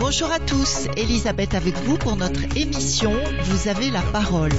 [0.00, 3.12] Bonjour à tous, Elisabeth avec vous pour notre émission
[3.44, 4.50] Vous avez la parole.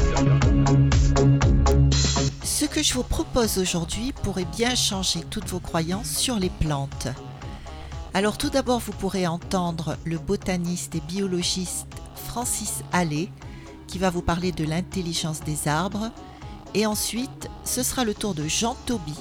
[2.43, 7.09] Ce que je vous propose aujourd'hui pourrait bien changer toutes vos croyances sur les plantes.
[8.13, 13.29] Alors tout d'abord, vous pourrez entendre le botaniste et biologiste Francis Allais
[13.87, 16.11] qui va vous parler de l'intelligence des arbres.
[16.73, 19.15] Et ensuite, ce sera le tour de Jean Toby,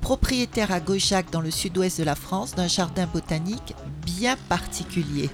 [0.00, 3.74] propriétaire à Gaujac dans le sud-ouest de la France d'un jardin botanique
[4.04, 5.30] bien particulier.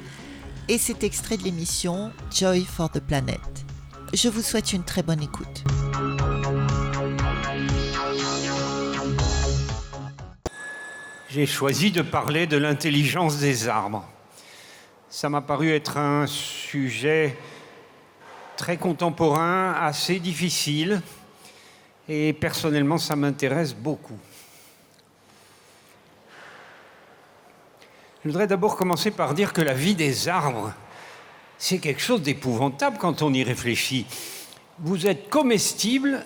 [0.69, 3.41] Et c'est extrait de l'émission Joy for the Planet.
[4.15, 5.65] Je vous souhaite une très bonne écoute.
[11.29, 14.05] J'ai choisi de parler de l'intelligence des arbres.
[15.09, 16.27] Ça m'a paru être un
[16.73, 17.37] sujet
[18.57, 21.03] très contemporain, assez difficile,
[22.09, 24.19] et personnellement ça m'intéresse beaucoup.
[28.25, 30.73] Je voudrais d'abord commencer par dire que la vie des arbres,
[31.59, 34.07] c'est quelque chose d'épouvantable quand on y réfléchit.
[34.79, 36.25] Vous êtes comestible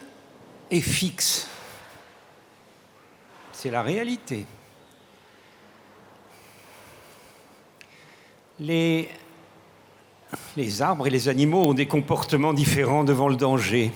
[0.70, 1.48] et fixe.
[3.51, 4.47] C'est la réalité.
[8.61, 9.09] Les,
[10.56, 13.92] les arbres et les animaux ont des comportements différents devant le danger.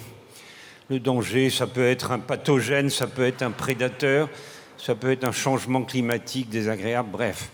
[0.89, 4.29] Le danger, ça peut être un pathogène, ça peut être un prédateur,
[4.77, 7.51] ça peut être un changement climatique désagréable, bref.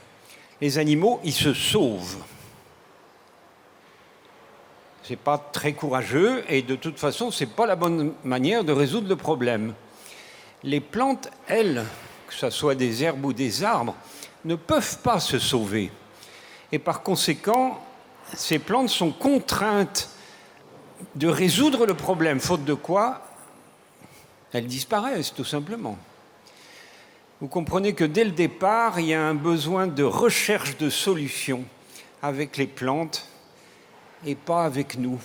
[0.61, 2.17] Les animaux, ils se sauvent.
[5.03, 9.09] C'est pas très courageux et de toute façon, c'est pas la bonne manière de résoudre
[9.09, 9.75] le problème.
[10.65, 11.85] Les plantes, elles,
[12.27, 13.95] que ce soit des herbes ou des arbres,
[14.45, 15.93] ne peuvent pas se sauver.
[16.73, 17.81] Et par conséquent,
[18.35, 20.11] ces plantes sont contraintes
[21.15, 23.23] de résoudre le problème, faute de quoi
[24.53, 25.99] elles disparaissent tout simplement.
[27.41, 31.65] Vous comprenez que dès le départ, il y a un besoin de recherche de solutions
[32.23, 33.29] avec les plantes
[34.25, 35.21] et pas avec nous.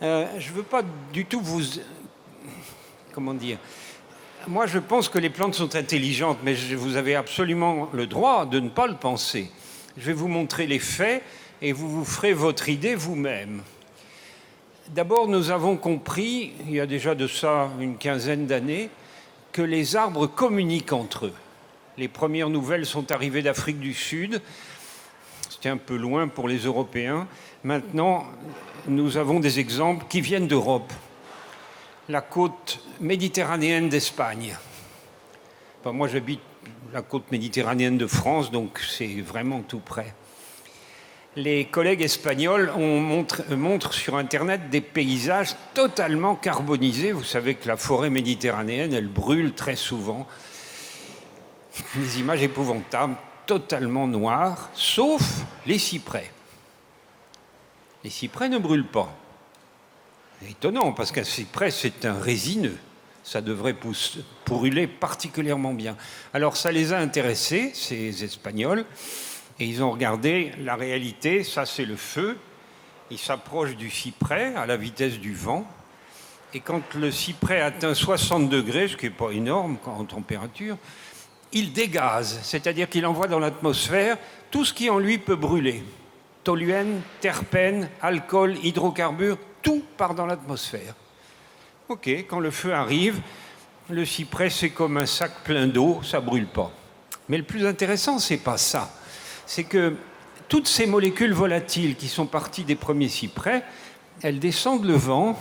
[0.00, 0.82] Euh, je ne veux pas
[1.12, 1.62] du tout vous...
[3.12, 3.58] Comment dire
[4.48, 8.60] moi, je pense que les plantes sont intelligentes, mais vous avez absolument le droit de
[8.60, 9.50] ne pas le penser.
[9.98, 11.22] Je vais vous montrer les faits
[11.62, 13.62] et vous vous ferez votre idée vous-même.
[14.88, 18.90] D'abord, nous avons compris, il y a déjà de ça une quinzaine d'années,
[19.52, 21.34] que les arbres communiquent entre eux.
[21.96, 24.42] Les premières nouvelles sont arrivées d'Afrique du Sud.
[25.48, 27.26] C'était un peu loin pour les Européens.
[27.64, 28.26] Maintenant,
[28.86, 30.92] nous avons des exemples qui viennent d'Europe
[32.08, 34.56] la côte méditerranéenne d'Espagne.
[35.84, 36.40] moi, j'habite
[36.92, 40.14] la côte méditerranéenne de France, donc c'est vraiment tout près.
[41.36, 47.12] Les collègues espagnols montrent sur Internet des paysages totalement carbonisés.
[47.12, 50.26] Vous savez que la forêt méditerranéenne, elle brûle très souvent.
[51.94, 55.22] Des images épouvantables, totalement noires, sauf
[55.66, 56.32] les cyprès.
[58.02, 59.14] Les cyprès ne brûlent pas.
[60.48, 62.78] Étonnant, parce qu'un cyprès, c'est un résineux.
[63.26, 63.74] Ça devrait
[64.46, 65.96] brûler particulièrement bien.
[66.32, 68.84] Alors ça les a intéressés, ces Espagnols,
[69.58, 71.42] et ils ont regardé la réalité.
[71.42, 72.38] Ça, c'est le feu.
[73.10, 75.66] Il s'approche du cyprès à la vitesse du vent.
[76.54, 80.78] Et quand le cyprès atteint 60 degrés, ce qui n'est pas énorme en température,
[81.52, 84.18] il dégaze, c'est-à-dire qu'il envoie dans l'atmosphère
[84.52, 85.82] tout ce qui en lui peut brûler.
[86.44, 90.94] Toluène, terpènes, alcool, hydrocarbures, tout part dans l'atmosphère.
[91.88, 93.20] Ok, quand le feu arrive,
[93.90, 96.72] le cyprès c'est comme un sac plein d'eau, ça brûle pas.
[97.28, 98.90] Mais le plus intéressant, c'est pas ça.
[99.46, 99.94] C'est que
[100.48, 103.62] toutes ces molécules volatiles qui sont parties des premiers cyprès,
[104.20, 105.38] elles descendent le vent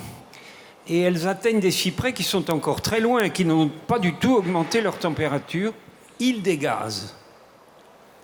[0.88, 4.14] et elles atteignent des cyprès qui sont encore très loin et qui n'ont pas du
[4.14, 5.74] tout augmenté leur température.
[6.20, 7.16] Ils dégazent.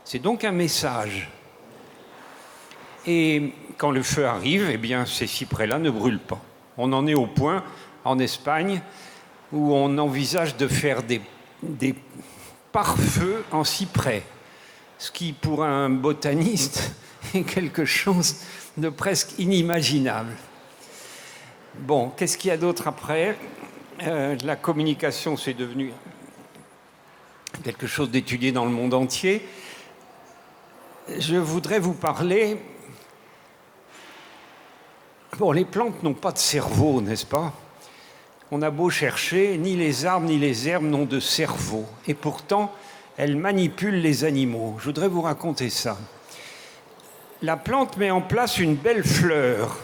[0.03, 1.27] C'est donc un message.
[3.07, 6.39] Et quand le feu arrive, eh bien, ces cyprès-là ne brûlent pas.
[6.77, 7.63] On en est au point,
[8.03, 8.81] en Espagne,
[9.51, 11.21] où on envisage de faire des,
[12.71, 14.23] pare-feux en cyprès,
[14.97, 16.93] ce qui, pour un botaniste,
[17.33, 18.37] est quelque chose
[18.77, 20.33] de presque inimaginable.
[21.79, 23.37] Bon, qu'est-ce qu'il y a d'autre après?
[24.03, 25.91] Euh, La communication, c'est devenu
[27.63, 29.45] quelque chose d'étudié dans le monde entier.
[31.17, 32.57] Je voudrais vous parler
[35.37, 37.53] Bon, les plantes n'ont pas de cerveau, n'est-ce pas?
[38.53, 41.85] On a beau chercher, ni les arbres ni les herbes n'ont de cerveau.
[42.05, 42.73] Et pourtant,
[43.17, 44.75] elles manipulent les animaux.
[44.79, 45.97] Je voudrais vous raconter ça.
[47.41, 49.79] la plante met en place une belle fleur.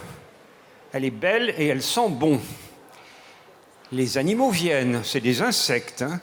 [0.93, 2.39] Elle est belle et elle sent bon.
[3.91, 6.01] Les animaux viennent, c'est des insectes.
[6.01, 6.19] hein.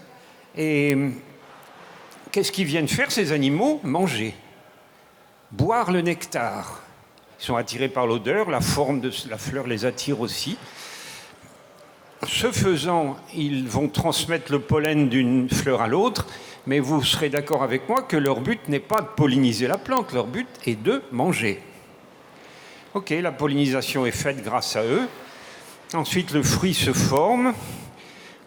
[0.56, 0.96] Et
[2.30, 3.80] qu'est-ce qu'ils viennent faire ces animaux?
[3.82, 4.34] Manger,
[5.50, 6.82] boire le nectar.
[7.40, 10.56] Ils sont attirés par l'odeur, la forme de la fleur les attire aussi.
[12.26, 16.26] Ce faisant, ils vont transmettre le pollen d'une fleur à l'autre,
[16.66, 20.12] mais vous serez d'accord avec moi que leur but n'est pas de polliniser la plante,
[20.12, 21.60] leur but est de manger.
[22.94, 25.08] Ok, la pollinisation est faite grâce à eux.
[25.92, 27.52] Ensuite, le fruit se forme.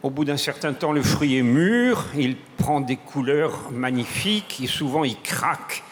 [0.03, 4.67] Au bout d'un certain temps, le fruit est mûr, il prend des couleurs magnifiques, et
[4.67, 5.83] souvent il craque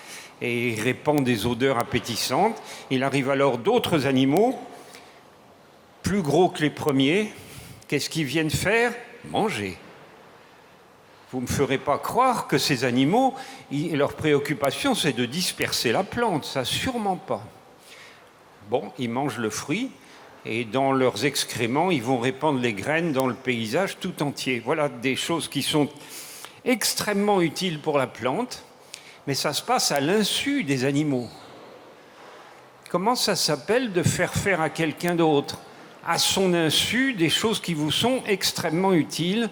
[0.41, 2.61] et il répand des odeurs appétissantes.
[2.91, 4.57] Il arrive alors d'autres animaux,
[6.03, 7.31] plus gros que les premiers.
[7.87, 8.93] Qu'est-ce qu'ils viennent faire
[9.29, 9.77] Manger.
[11.31, 13.33] Vous ne me ferez pas croire que ces animaux,
[13.71, 16.45] leur préoccupation, c'est de disperser la plante.
[16.45, 17.43] Ça, sûrement pas.
[18.69, 19.91] Bon, ils mangent le fruit
[20.45, 24.61] et dans leurs excréments, ils vont répandre les graines dans le paysage tout entier.
[24.63, 25.89] Voilà des choses qui sont
[26.63, 28.63] extrêmement utiles pour la plante,
[29.27, 31.27] mais ça se passe à l'insu des animaux.
[32.89, 35.59] Comment ça s'appelle de faire faire à quelqu'un d'autre,
[36.05, 39.49] à son insu, des choses qui vous sont extrêmement utiles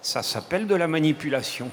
[0.00, 1.70] Ça s'appelle de la manipulation.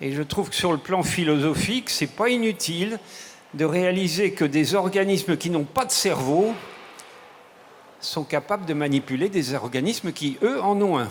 [0.00, 2.98] Et je trouve que sur le plan philosophique, c'est pas inutile
[3.54, 6.52] de réaliser que des organismes qui n'ont pas de cerveau
[8.00, 11.08] sont capables de manipuler des organismes qui, eux, en ont un.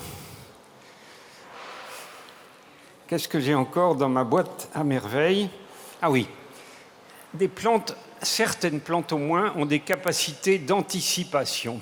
[3.07, 5.49] Qu'est-ce que j'ai encore dans ma boîte à merveille
[6.01, 6.27] Ah oui,
[7.33, 11.81] des plantes, certaines plantes au moins, ont des capacités d'anticipation.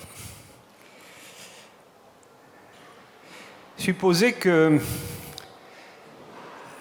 [3.78, 4.80] Supposez que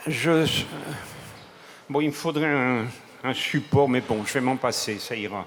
[0.06, 0.46] je...
[1.88, 2.86] Bon, il me faudrait
[3.24, 5.46] un, support, mais bon, je vais m'en passer, ça ira.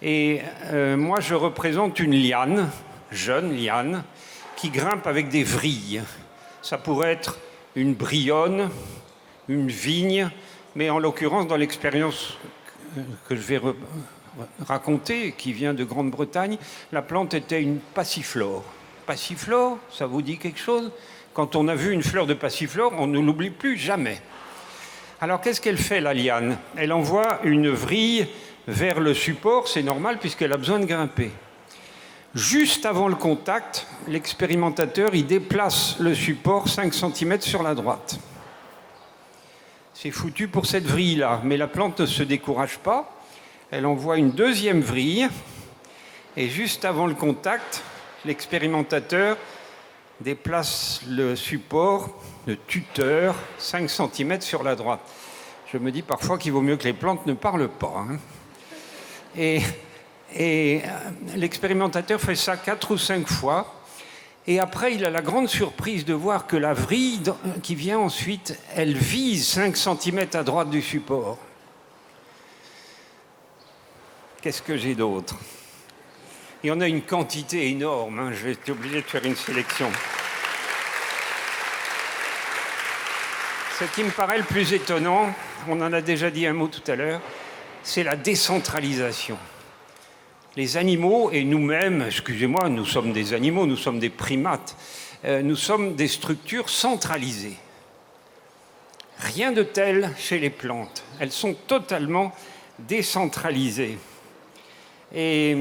[0.00, 2.70] Et euh, moi, je représente une liane,
[3.10, 4.04] jeune liane,
[4.56, 6.02] qui grimpe avec des vrilles.
[6.62, 7.38] Ça pourrait être
[7.74, 8.70] une brionne,
[9.48, 10.30] une vigne,
[10.74, 12.38] mais en l'occurrence, dans l'expérience
[13.28, 13.60] que je vais
[14.66, 16.58] raconter, qui vient de Grande-Bretagne,
[16.92, 18.64] la plante était une passiflore.
[19.06, 20.90] Passiflore, ça vous dit quelque chose?
[21.32, 24.20] Quand on a vu une fleur de passiflore, on ne l'oublie plus jamais.
[25.20, 26.56] Alors qu'est-ce qu'elle fait, la liane?
[26.76, 28.26] Elle envoie une vrille
[28.66, 31.30] vers le support, c'est normal puisqu'elle a besoin de grimper.
[32.34, 38.18] Juste avant le contact, l'expérimentateur il déplace le support 5 cm sur la droite.
[40.02, 43.20] C'est foutu pour cette vrille-là, mais la plante ne se décourage pas.
[43.70, 45.28] Elle envoie une deuxième vrille,
[46.38, 47.82] et juste avant le contact,
[48.24, 49.36] l'expérimentateur
[50.18, 55.00] déplace le support, le tuteur, 5 cm sur la droite.
[55.70, 58.06] Je me dis parfois qu'il vaut mieux que les plantes ne parlent pas.
[58.08, 58.16] hein.
[59.36, 59.60] Et,
[60.34, 63.79] et, euh, l'expérimentateur fait ça quatre ou cinq fois.
[64.50, 67.22] Et après, il a la grande surprise de voir que la vrille
[67.62, 71.38] qui vient ensuite, elle vise 5 cm à droite du support.
[74.42, 75.36] Qu'est-ce que j'ai d'autre?
[76.64, 79.36] Il y en a une quantité énorme, hein, je vais être obligé de faire une
[79.36, 79.88] sélection.
[83.78, 85.32] Ce qui me paraît le plus étonnant,
[85.68, 87.20] on en a déjà dit un mot tout à l'heure,
[87.84, 89.38] c'est la décentralisation.
[90.56, 94.76] Les animaux et nous-mêmes, excusez-moi, nous sommes des animaux, nous sommes des primates,
[95.24, 97.56] euh, nous sommes des structures centralisées.
[99.18, 101.04] Rien de tel chez les plantes.
[101.20, 102.34] Elles sont totalement
[102.80, 103.98] décentralisées.
[105.14, 105.56] Et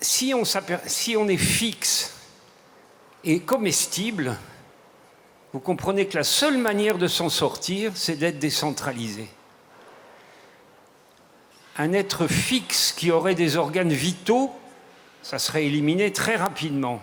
[0.00, 2.12] si on, s'aper- si on est fixe
[3.22, 4.36] et comestible,
[5.52, 9.28] vous comprenez que la seule manière de s'en sortir, c'est d'être décentralisé.
[11.78, 14.50] Un être fixe qui aurait des organes vitaux,
[15.22, 17.00] ça serait éliminé très rapidement.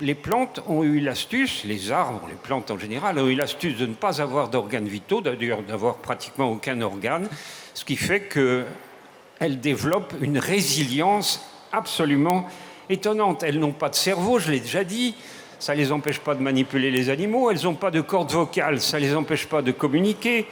[0.00, 3.86] Les plantes ont eu l'astuce, les arbres, les plantes en général, ont eu l'astuce de
[3.86, 7.28] ne pas avoir d'organes vitaux, d'ailleurs d'avoir pratiquement aucun organe,
[7.74, 12.48] ce qui fait qu'elles développent une résilience absolument
[12.88, 13.42] étonnante.
[13.42, 15.14] Elles n'ont pas de cerveau, je l'ai déjà dit,
[15.58, 18.80] ça ne les empêche pas de manipuler les animaux, elles n'ont pas de cordes vocales,
[18.80, 20.46] ça ne les empêche pas de communiquer,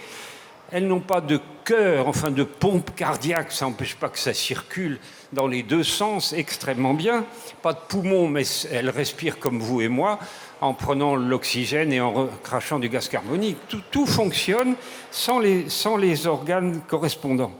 [0.75, 4.99] elles n'ont pas de cœur, enfin de pompe cardiaque, ça n'empêche pas que ça circule
[5.33, 7.25] dans les deux sens extrêmement bien.
[7.62, 10.19] Pas de poumons, mais elles respirent comme vous et moi,
[10.61, 13.57] en prenant l'oxygène et en recrachant du gaz carbonique.
[13.93, 14.75] Tout, fonctionne
[15.12, 17.52] sans les organes correspondants.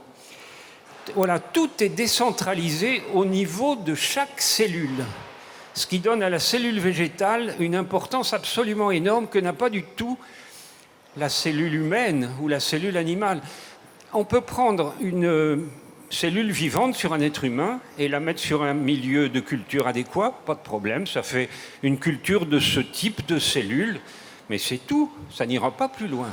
[1.15, 5.05] Voilà, tout est décentralisé au niveau de chaque cellule,
[5.73, 9.83] ce qui donne à la cellule végétale une importance absolument énorme que n'a pas du
[9.83, 10.17] tout
[11.17, 13.41] la cellule humaine ou la cellule animale.
[14.13, 15.67] On peut prendre une
[16.09, 20.39] cellule vivante sur un être humain et la mettre sur un milieu de culture adéquat,
[20.45, 21.49] pas de problème, ça fait
[21.83, 23.99] une culture de ce type de cellule,
[24.49, 26.29] mais c'est tout, ça n'ira pas plus loin.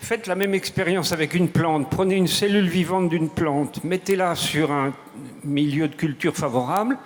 [0.00, 4.72] Faites la même expérience avec une plante, prenez une cellule vivante d'une plante, mettez-la sur
[4.72, 4.94] un
[5.44, 6.96] milieu de culture favorable,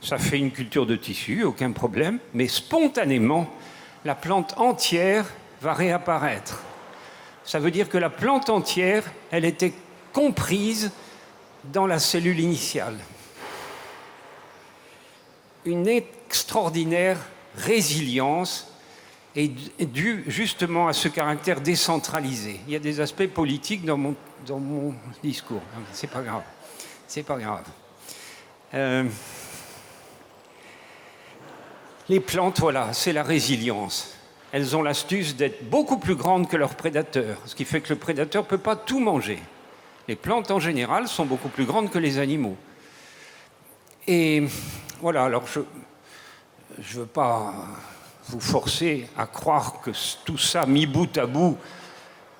[0.00, 3.52] ça fait une culture de tissu, aucun problème, mais spontanément,
[4.04, 5.26] la plante entière
[5.60, 6.62] va réapparaître.
[7.44, 9.72] Ça veut dire que la plante entière, elle était
[10.12, 10.90] comprise
[11.64, 12.98] dans la cellule initiale.
[15.64, 17.18] Une extraordinaire
[17.56, 18.68] résilience
[19.36, 22.60] est due justement à ce caractère décentralisé.
[22.66, 25.62] Il y a des aspects politiques dans mon, discours.
[25.92, 26.42] C'est pas grave.
[27.06, 27.64] C'est pas grave.
[28.74, 29.04] Euh,
[32.08, 34.17] les plantes, voilà, c'est la résilience.
[34.52, 37.98] Elles ont l'astuce d'être beaucoup plus grandes que leurs prédateurs, ce qui fait que le
[37.98, 39.38] prédateur ne peut pas tout manger.
[40.06, 42.56] Les plantes en général sont beaucoup plus grandes que les animaux.
[44.06, 44.44] Et
[45.02, 47.52] voilà, alors je ne veux pas
[48.28, 49.90] vous forcer à croire que
[50.24, 51.58] tout ça, mis bout à bout,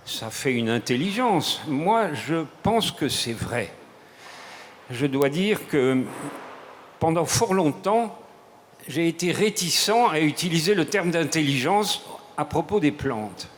[0.07, 1.61] ça fait une intelligence.
[1.67, 3.71] Moi, je pense que c'est vrai.
[4.91, 6.05] Je dois dire que
[6.99, 8.19] pendant fort longtemps,
[8.89, 12.03] j'ai été réticent à utiliser le terme d'intelligence
[12.37, 13.49] à propos des plantes.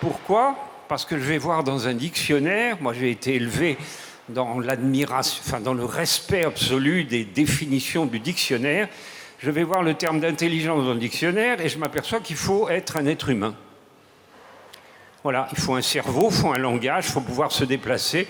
[0.00, 0.56] Pourquoi?
[0.88, 3.78] Parce que je vais voir dans un dictionnaire, moi j'ai été élevé
[4.28, 8.88] dans l'admiration, enfin dans le respect absolu des définitions du dictionnaire,
[9.38, 12.96] je vais voir le terme d'intelligence dans le dictionnaire et je m'aperçois qu'il faut être
[12.96, 13.54] un être humain.
[15.22, 18.26] Voilà, il faut un cerveau, il faut un langage, il faut pouvoir se déplacer.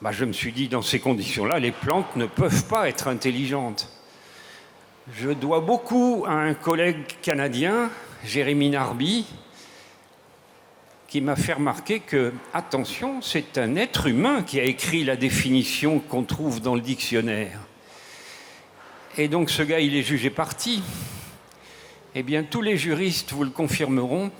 [0.00, 3.88] Bah, je me suis dit, dans ces conditions-là, les plantes ne peuvent pas être intelligentes.
[5.10, 7.90] Je dois beaucoup à un collègue canadien,
[8.24, 9.26] Jérémy Narby,
[11.08, 15.98] qui m'a fait remarquer que, attention, c'est un être humain qui a écrit la définition
[15.98, 17.58] qu'on trouve dans le dictionnaire.
[19.18, 20.84] Et donc ce gars, il est jugé parti.
[22.14, 24.30] Eh bien, tous les juristes vous le confirmeront,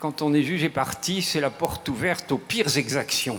[0.00, 3.38] quand on est jugé parti, c'est la porte ouverte aux pires exactions.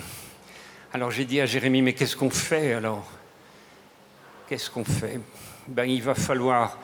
[0.94, 3.06] Alors j'ai dit à Jérémie, mais qu'est-ce qu'on fait alors?
[4.48, 5.20] Qu'est-ce qu'on fait?
[5.68, 6.78] Ben, Il va falloir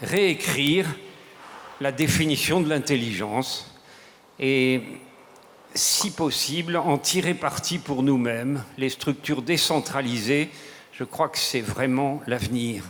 [0.00, 0.86] réécrire
[1.80, 3.74] la définition de l'intelligence
[4.38, 4.82] et
[5.74, 8.62] si possible, en tirer parti pour nous-mêmes.
[8.76, 10.50] Les structures décentralisées,
[10.92, 12.84] je crois que c'est vraiment l'avenir.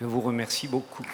[0.00, 1.06] Je vous remercie beaucoup.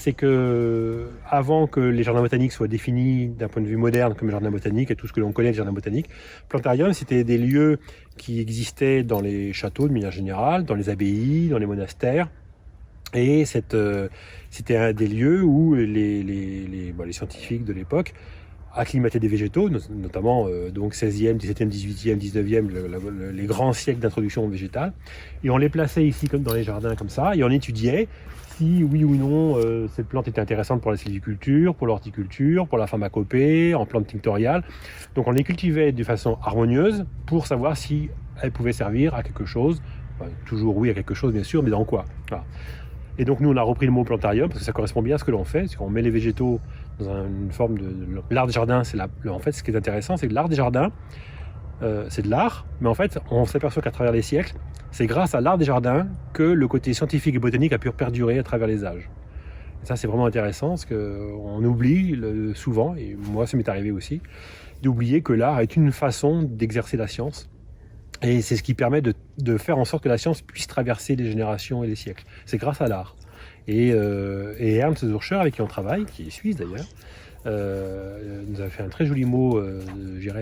[0.00, 4.28] C'est que avant que les jardins botaniques soient définis d'un point de vue moderne comme
[4.28, 6.08] les jardins botaniques et tout ce que l'on connaît des jardins botaniques,
[6.48, 7.78] plantarium c'était des lieux
[8.16, 12.28] qui existaient dans les châteaux de manière générale, dans les abbayes, dans les monastères.
[13.12, 14.08] Et euh,
[14.50, 18.14] c'était des lieux où les, les, scientifiques de l'époque
[18.72, 24.92] acclimataient des végétaux, notamment euh, donc 16e, 17e, 18e, 19e, les grands siècles d'introduction végétale.
[25.42, 28.08] Et on les plaçait ici comme dans les jardins comme ça, et on étudiait
[28.60, 32.86] oui ou non euh, cette plante était intéressante pour la sylviculture, pour l'horticulture, pour la
[32.86, 34.62] pharmacopée, en plante tinctoriale.
[35.14, 38.10] Donc on les cultivait de façon harmonieuse pour savoir si
[38.42, 39.82] elle pouvait servir à quelque chose.
[40.46, 42.04] toujours oui à quelque chose bien sûr, mais dans quoi
[43.18, 45.18] Et donc nous on a repris le mot plantarium parce que ça correspond bien à
[45.18, 45.66] ce que l'on fait.
[45.68, 46.60] C'est qu'on met les végétaux
[46.98, 47.94] dans une forme de,
[48.30, 48.84] l'art des jardins.
[48.84, 50.90] C'est en fait ce qui est intéressant, c'est que l'art des jardins,
[51.82, 54.54] euh, c'est de l'art, mais en fait on s'aperçoit qu'à travers les siècles,
[54.90, 58.38] c'est grâce à l'art des jardins que le côté scientifique et botanique a pu perdurer
[58.38, 59.08] à travers les âges.
[59.84, 62.20] ça, c'est vraiment intéressant parce qu'on oublie
[62.54, 64.20] souvent, et moi, ça m'est arrivé aussi,
[64.82, 67.48] d'oublier que l'art est une façon d'exercer la science.
[68.22, 71.30] Et c'est ce qui permet de, faire en sorte que la science puisse traverser les
[71.30, 72.24] générations et les siècles.
[72.44, 73.16] C'est grâce à l'art.
[73.66, 76.86] Et, euh, Ernst Zurcher, avec qui on travaille, qui est suisse d'ailleurs,
[77.46, 79.82] euh, nous a fait un très joli mot euh,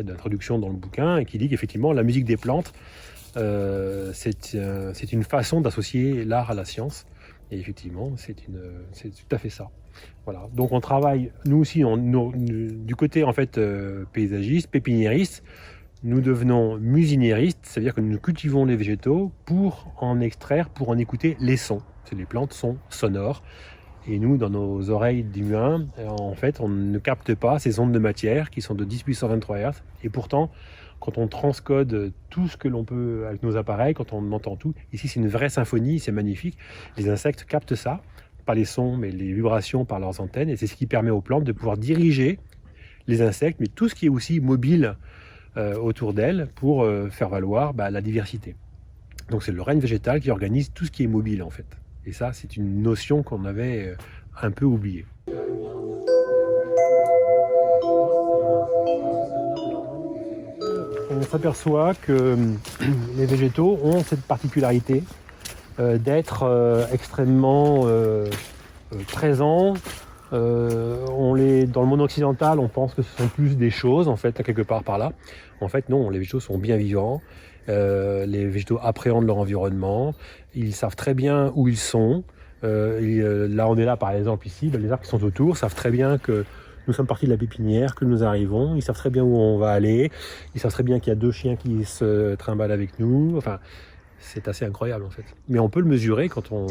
[0.03, 2.73] d'introduction dans le bouquin qui dit qu'effectivement la musique des plantes
[3.37, 4.13] euh,
[4.55, 7.07] euh, c'est une façon d'associer l'art à la science.
[7.51, 9.71] Et effectivement, c'est tout à fait ça.
[10.25, 10.49] Voilà.
[10.53, 15.43] Donc on travaille, nous aussi, du côté en fait euh, paysagiste, pépiniériste,
[16.05, 21.37] nous devenons musinéristes, c'est-à-dire que nous cultivons les végétaux pour en extraire, pour en écouter
[21.41, 21.83] les sons.
[22.17, 23.43] Les plantes sont sonores.
[24.07, 27.99] Et nous, dans nos oreilles d'humains, en fait, on ne capte pas ces ondes de
[27.99, 29.83] matière qui sont de 10 puissance 23 Hz.
[30.05, 30.51] Et pourtant,
[31.01, 34.75] quand on transcode tout ce que l'on peut avec nos appareils, quand on entend tout.
[34.93, 36.57] Ici, c'est une vraie symphonie, c'est magnifique.
[36.97, 38.01] Les insectes captent ça,
[38.47, 41.21] pas les sons, mais les vibrations par leurs antennes, et c'est ce qui permet aux
[41.21, 42.39] plantes de pouvoir diriger
[43.07, 44.97] les insectes, mais tout ce qui est aussi mobile
[45.57, 48.55] autour d'elle pour faire valoir bah, la diversité.
[49.31, 51.78] Donc c'est le règne végétal qui organise tout ce qui est mobile en fait.
[52.07, 53.95] Et ça, c'est une notion qu'on avait
[54.41, 55.07] un peu oubliée.
[61.19, 62.37] on s'aperçoit que
[63.17, 65.03] les végétaux ont cette particularité
[65.81, 68.27] euh, d'être euh, extrêmement euh,
[69.13, 69.75] présents.
[70.33, 74.17] on les, dans le monde occidental, on pense que ce sont plus des choses, en
[74.17, 75.13] fait, quelque part par là.
[75.61, 77.21] En fait, non, les végétaux sont bien vivants.
[77.67, 80.15] les végétaux appréhendent leur environnement.
[80.59, 82.25] Ils savent très bien où ils sont.
[82.63, 84.69] là, on est là, par exemple, ici.
[84.69, 86.45] Ben, les arbres qui sont autour savent très bien que
[86.89, 88.75] nous sommes partis de la pépinière, que nous arrivons.
[88.75, 90.11] Ils savent très bien où on va aller.
[90.55, 93.37] Ils savent très bien qu'il y a deux chiens qui se trimballent avec nous.
[93.37, 93.61] Enfin,
[94.19, 95.25] c'est assez incroyable en fait.
[95.49, 96.67] Mais on peut le mesurer quand on,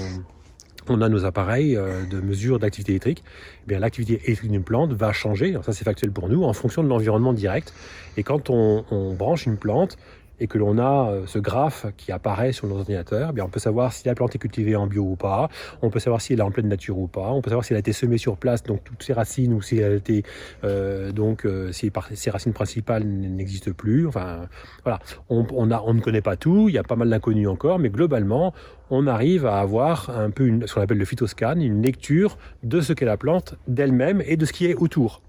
[1.01, 3.23] a nos appareils euh, de mesure d'activité électrique.
[3.63, 6.83] Eh bien, l'activité électrique d'une plante va changer, ça c'est factuel pour nous, en fonction
[6.83, 7.73] de l'environnement direct.
[8.17, 9.97] Et quand on branche une plante,
[10.39, 13.49] et que l'on a euh, ce graphe qui apparaît sur nos ordinateurs, eh bien on
[13.49, 15.49] peut savoir si la plante est cultivée en bio ou pas,
[15.81, 17.73] on peut savoir si elle est en pleine nature ou pas, on peut savoir si
[17.73, 20.23] elle a été semée sur place, donc toutes ses racines, ou si elle a été
[20.63, 24.07] euh, donc euh, si ses racines principales n'existent plus.
[24.07, 24.47] Enfin
[24.83, 27.79] voilà, on, a, on ne connaît pas tout, il y a pas mal d'inconnus encore,
[27.79, 28.53] mais globalement,
[28.89, 32.81] on arrive à avoir un peu une, ce qu'on appelle le phytoscan, une lecture de
[32.81, 35.21] ce qu'est la plante d'elle-même et de ce qui est autour.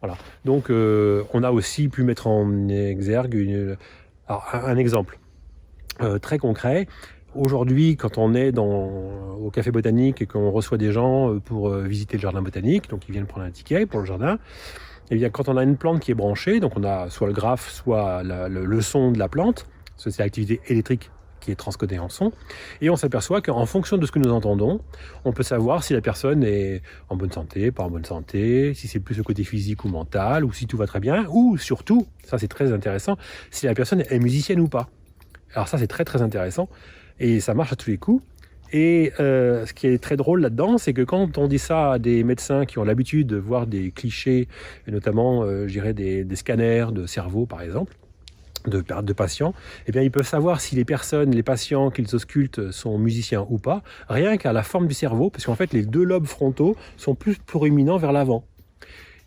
[0.00, 0.16] Voilà.
[0.44, 3.76] Donc, on a aussi pu mettre en exergue une,
[4.28, 5.18] alors, un, exemple
[6.00, 6.86] euh, très concret.
[7.34, 11.82] Aujourd'hui, quand on est au café botanique et qu'on reçoit des gens euh, pour euh,
[11.82, 14.34] visiter le jardin botanique, donc ils viennent prendre un ticket pour le jardin,
[15.10, 17.26] et eh bien quand on a une plante qui est branchée, donc on a soit
[17.26, 21.10] le graphe, soit le, son de la plante, c'est l'activité électrique
[21.42, 22.32] qui est transcodé en son.
[22.80, 24.80] Et on s'aperçoit qu'en fonction de ce que nous entendons,
[25.24, 28.88] on peut savoir si la personne est en bonne santé, pas en bonne santé, si
[28.88, 32.06] c'est plus le côté physique ou mental, ou si tout va très bien, ou surtout,
[32.24, 33.16] ça c'est très intéressant,
[33.50, 34.88] si la personne est musicienne ou pas.
[35.54, 36.68] Alors ça c'est très très intéressant,
[37.18, 38.22] et ça marche à tous les coups.
[38.74, 41.98] Et euh, ce qui est très drôle là-dedans, c'est que quand on dit ça à
[41.98, 44.48] des médecins qui ont l'habitude de voir des clichés,
[44.86, 47.92] et notamment, euh, je dirais, des, des scanners de cerveau par exemple,
[48.66, 49.54] de, patients,
[49.86, 53.58] eh bien, ils peuvent savoir si les personnes, les patients qu'ils auscultent sont musiciens ou
[53.58, 57.14] pas, rien qu'à la forme du cerveau, parce qu'en fait, les deux lobes frontaux sont
[57.14, 58.44] plus proéminents vers l'avant.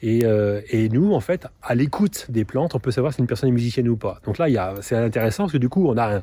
[0.01, 3.49] Et, euh, nous, en fait, à l'écoute des plantes, on peut savoir si une personne
[3.49, 4.19] est musicienne ou pas.
[4.25, 6.21] Donc là, c'est intéressant parce que du coup, on a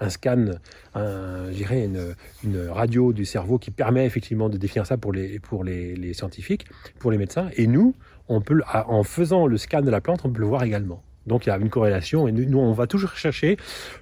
[0.00, 0.46] un, scan,
[0.94, 5.62] un, une, une, radio du cerveau qui permet effectivement de définir ça pour les, pour
[5.62, 6.66] les scientifiques,
[6.98, 7.50] pour les médecins.
[7.56, 7.94] Et nous,
[8.30, 11.02] on peut, en faisant le scan de la plante, on peut le voir également.
[11.26, 13.56] Donc il y a une corrélation et nous, on va toujours chercher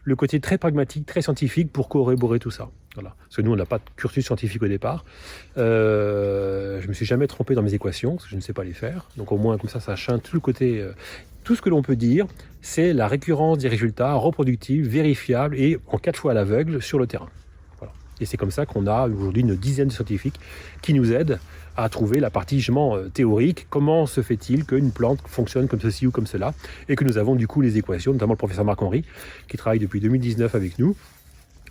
[0.04, 2.70] le côté très pragmatique, très scientifique pour corroborer tout ça.
[2.94, 3.14] Voilà.
[3.18, 5.04] Parce que nous, on n'a pas de cursus scientifique au départ.
[5.56, 8.64] Euh, je me suis jamais trompé dans mes équations, parce que je ne sais pas
[8.64, 9.08] les faire.
[9.16, 10.80] Donc au moins, comme ça, ça change tout le côté...
[10.80, 10.92] Euh,
[11.44, 12.26] tout ce que l'on peut dire,
[12.60, 17.06] c'est la récurrence des résultats reproductibles, vérifiables et en quatre fois à l'aveugle sur le
[17.06, 17.30] terrain.
[18.20, 20.38] Et c'est comme ça qu'on a aujourd'hui une dizaine de scientifiques
[20.82, 21.38] qui nous aident
[21.78, 23.66] à trouver la partie justement euh, théorique.
[23.70, 26.52] Comment se fait-il qu'une plante fonctionne comme ceci ou comme cela
[26.88, 29.04] Et que nous avons du coup les équations, notamment le professeur Marc-Henri,
[29.46, 30.96] qui travaille depuis 2019 avec nous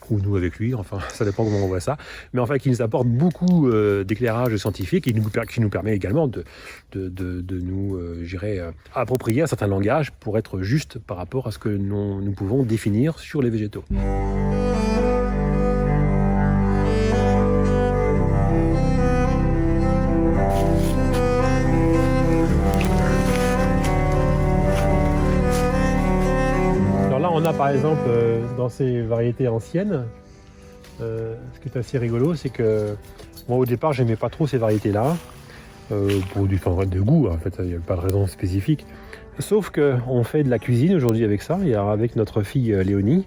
[0.09, 1.97] ou nous avec lui, enfin ça dépend comment on voit ça,
[2.31, 6.45] mais enfin qui nous apporte beaucoup euh, d'éclairage scientifique et qui nous permet également de,
[6.93, 11.59] de, de, nous, euh, approprier un certain langage pour être juste par rapport à ce
[11.59, 13.83] que nous, nous pouvons définir sur les végétaux.
[27.57, 30.05] Par exemple, euh, dans ces variétés anciennes,
[31.01, 32.95] euh, ce qui est assez rigolo, c'est que
[33.49, 35.17] moi au départ, j'aimais pas trop ces variétés-là,
[35.91, 38.85] euh, pour du de goût, en fait, il n'y a pas de raison spécifique.
[39.39, 43.25] Sauf qu'on fait de la cuisine aujourd'hui avec ça, et avec notre fille Léonie,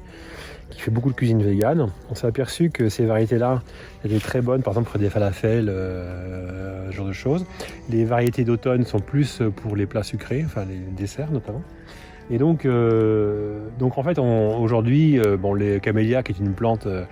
[0.70, 3.62] qui fait beaucoup de cuisine végane, on s'est aperçu que ces variétés-là
[4.04, 7.44] étaient très bonnes, par exemple pour des falafels, ce genre de choses.
[7.88, 11.62] Les variétés d'automne sont plus pour les plats sucrés, enfin les desserts notamment.
[12.30, 16.86] Et donc, euh, donc en fait, aujourd'hui, euh, bon, les camélias, qui est une plante
[16.86, 17.04] euh,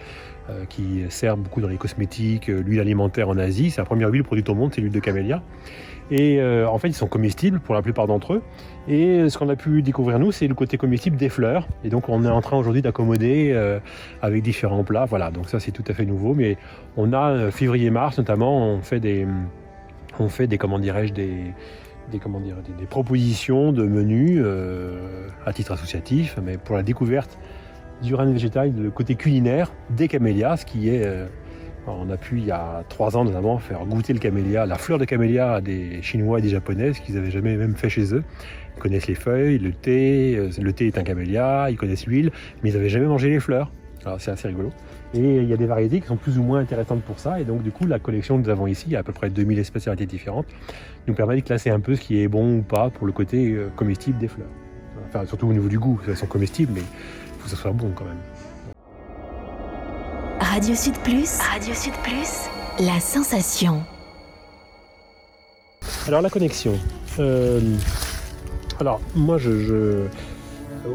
[0.68, 4.48] qui sert beaucoup dans les cosmétiques, l'huile alimentaire en Asie, c'est la première huile produite
[4.48, 5.42] au monde, c'est l'huile de camélia.
[6.11, 8.42] Et en fait, ils sont comestibles pour la plupart d'entre eux.
[8.88, 11.68] Et ce qu'on a pu découvrir, nous, c'est le côté comestible des fleurs.
[11.85, 13.54] Et donc, on est en train aujourd'hui d'accommoder
[14.22, 15.04] avec différents plats.
[15.04, 16.33] Voilà, donc ça, c'est tout à fait nouveau.
[16.33, 16.57] Mais
[16.96, 19.26] on a février-mars, notamment, on fait des,
[20.18, 21.52] on fait des comment dirais-je, des,
[22.10, 27.38] des, comment dire, des, propositions de menus euh, à titre associatif, mais pour la découverte
[28.02, 31.04] du règne végétal, le côté culinaire des camélias, ce qui est.
[31.06, 31.26] Euh,
[31.86, 34.98] on a pu, il y a trois ans notamment, faire goûter le camélia, la fleur
[34.98, 38.14] de camélia à des Chinois et des Japonais, ce qu'ils n'avaient jamais même fait chez
[38.14, 38.24] eux.
[38.76, 42.30] Ils connaissent les feuilles, le thé, euh, le thé est un camélia, ils connaissent l'huile,
[42.62, 43.72] mais ils n'avaient jamais mangé les fleurs.
[44.04, 44.70] Alors c'est assez rigolo.
[45.14, 47.40] Et il y a des variétés qui sont plus ou moins intéressantes pour ça.
[47.40, 49.12] Et donc du coup, la collection que nous avons ici, il y a à peu
[49.12, 50.46] près 2000 espèces variétés différentes,
[51.08, 53.52] nous permet de classer un peu ce qui est bon ou pas pour le côté
[53.52, 54.48] euh, comestible des fleurs.
[55.08, 57.72] Enfin, surtout au niveau du goût, elles sont comestibles, mais il faut que ça soit
[57.72, 58.18] bon quand même.
[60.40, 62.48] Radio Sud Plus, Radio Sud Plus,
[62.86, 63.82] la sensation.
[66.06, 66.74] Alors la connexion.
[67.18, 67.60] Euh,
[68.80, 70.06] alors moi, je, je-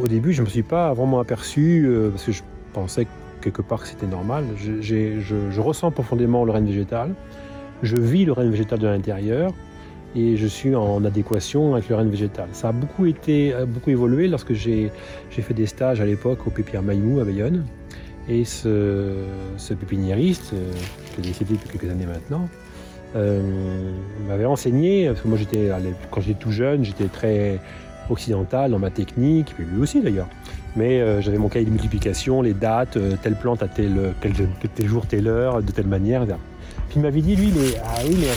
[0.02, 2.42] au début, je me suis pas vraiment aperçu euh, parce que je
[2.74, 3.08] pensais
[3.42, 4.46] quelque part que c'était normal.
[4.58, 5.20] Je, je-
[5.52, 7.14] je ressens profondément le règne végétal.
[7.82, 9.52] Je vis le règne végétal de l'intérieur
[10.16, 12.48] et je suis en adéquation avec le règne végétal.
[12.52, 14.92] Ça a beaucoup été, beaucoup évolué lorsque j'ai
[15.30, 17.66] fait des stages à l'époque au Pépinière Maïmou à Bayonne.
[18.30, 19.26] Et ce,
[19.80, 20.72] pépiniériste, euh,
[21.14, 22.48] qui est décédé depuis quelques années maintenant,
[23.16, 23.42] euh,
[24.28, 25.70] m'avait enseigné, parce que moi j'étais,
[26.10, 27.60] quand j'étais tout jeune, j'étais très
[28.10, 30.28] occidental dans ma technique, puis lui aussi d'ailleurs.
[30.76, 34.34] Mais euh, j'avais mon cahier de multiplication, les dates, telle plante à tel, tel,
[34.74, 36.26] tel jour, telle heure, de telle manière.
[36.26, 37.52] Puis il m'avait dit, lui,
[37.84, 38.28] ah mais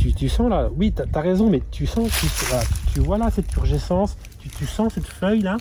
[0.00, 2.26] tu, tu sens là, oui, t'as as raison, mais tu sens, tu,
[2.92, 5.58] tu vois là cette turgescence, tu, tu sens cette feuille là,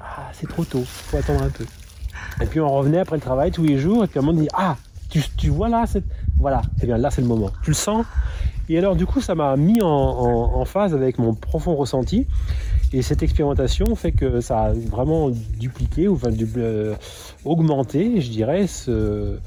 [0.00, 1.66] ah, c'est trop tôt, faut attendre un peu.
[2.40, 4.38] Et puis on revenait après le travail tous les jours, et puis à un moment
[4.38, 4.76] on dit, ah,
[5.10, 6.06] tu, tu vois là, cette...
[6.38, 8.06] voilà, et bien là c'est le moment, tu le sens.
[8.70, 12.26] Et alors du coup ça m'a mis en, phase avec mon profond ressenti,
[12.94, 16.94] et cette expérimentation fait que ça a vraiment dupliqué, ou enfin euh,
[17.44, 19.38] augmenté, je dirais, ce,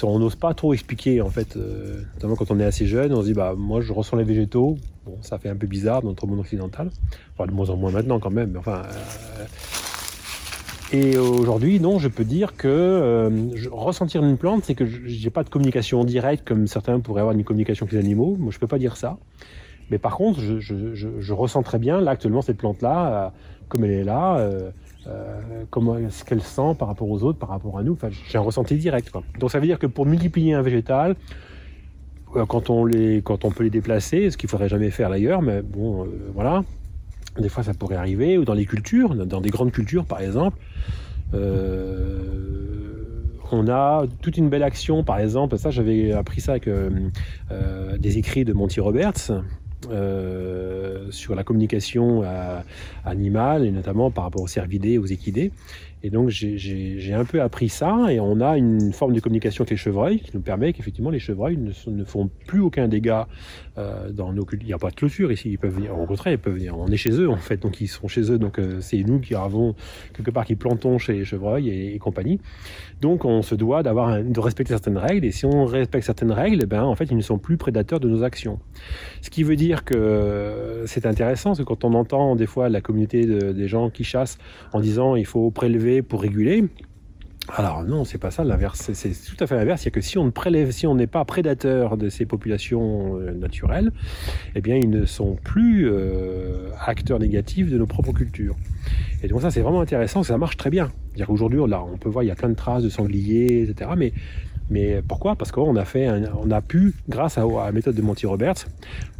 [0.00, 3.20] qu'on n'ose pas trop expliquer en fait, euh, notamment quand on est assez jeune, on
[3.22, 6.08] se dit bah moi je ressens les végétaux, bon ça fait un peu bizarre dans
[6.08, 6.90] notre monde occidental,
[7.38, 8.82] de moins en moins maintenant quand même, enfin.
[8.84, 9.44] euh,
[10.92, 13.28] et aujourd'hui, non, je peux dire que euh,
[13.72, 17.34] ressentir une plante, c'est que je n'ai pas de communication directe comme certains pourraient avoir
[17.34, 18.36] une communication avec les animaux.
[18.38, 19.18] Moi, je peux pas dire ça.
[19.90, 23.32] Mais par contre, je, je- ressens très bien là actuellement cette plante-là,
[23.68, 24.48] comme elle est là,
[25.08, 27.92] euh, comment ce qu'elle sent par rapport aux autres, par rapport à nous?
[27.92, 29.12] Enfin, j'ai un ressenti direct.
[29.38, 31.14] Donc ça veut dire que pour multiplier un végétal,
[32.34, 35.42] euh, quand on les, quand on peut les déplacer, ce qu'il faudrait jamais faire d'ailleurs,
[35.42, 36.64] mais bon, euh, voilà.
[37.38, 40.58] Des fois, ça pourrait arriver, ou dans les cultures, dans des grandes cultures, par exemple.
[43.52, 46.66] On a toute une belle action, par exemple, ça j'avais appris ça avec
[47.98, 49.30] des écrits de Monty Roberts
[49.90, 52.22] euh, sur la communication
[53.04, 55.52] animale et notamment par rapport aux cervidés, aux équidés.
[56.02, 59.70] Et donc j'ai- un peu appris ça et on a une forme de communication avec
[59.70, 63.26] les chevreuils qui nous permet qu'effectivement les chevreuils ne, ne font plus aucun dégât
[63.78, 64.66] euh, dans nos cultures.
[64.66, 66.78] Il n'y a pas de clôture ici, ils peuvent venir, au contraire, ils peuvent venir.
[66.78, 69.20] On est chez eux en fait, donc ils sont chez eux, donc euh, c'est nous
[69.20, 69.74] qui avons
[70.14, 72.40] quelque part qui plantons chez les chevreuils et, et compagnie.
[73.00, 76.66] Donc on se doit de respecter certaines règles et si on respecte certaines règles, eh
[76.66, 78.58] ben en fait ils ne sont plus prédateurs de nos actions.
[79.22, 82.80] Ce qui veut dire que c'est intéressant, parce que quand on entend des fois la
[82.80, 84.38] communauté de- des gens qui chassent
[84.72, 86.64] en disant il faut prélever pour réguler.
[87.54, 88.90] Alors non, c'est pas ça l'inverse.
[88.92, 89.82] C'est- tout à fait l'inverse.
[89.82, 93.32] C'est que si on ne prélève, si on n'est pas prédateur de ces populations euh,
[93.32, 93.92] naturelles,
[94.54, 98.56] eh bien ils ne sont plus euh, acteurs négatifs de nos propres cultures.
[99.22, 100.22] Et donc ça c'est vraiment intéressant.
[100.22, 100.90] Ça marche très bien.
[101.08, 103.62] C'est-à-dire qu'aujourd'hui on, l'a- on peut voir il y a plein de traces de sangliers,
[103.68, 103.90] etc.
[103.96, 104.12] Mais
[104.68, 105.36] mais pourquoi?
[105.36, 108.26] Parce qu'on a fait, un- on a pu, grâce à, à la méthode de Monty
[108.26, 108.66] Roberts,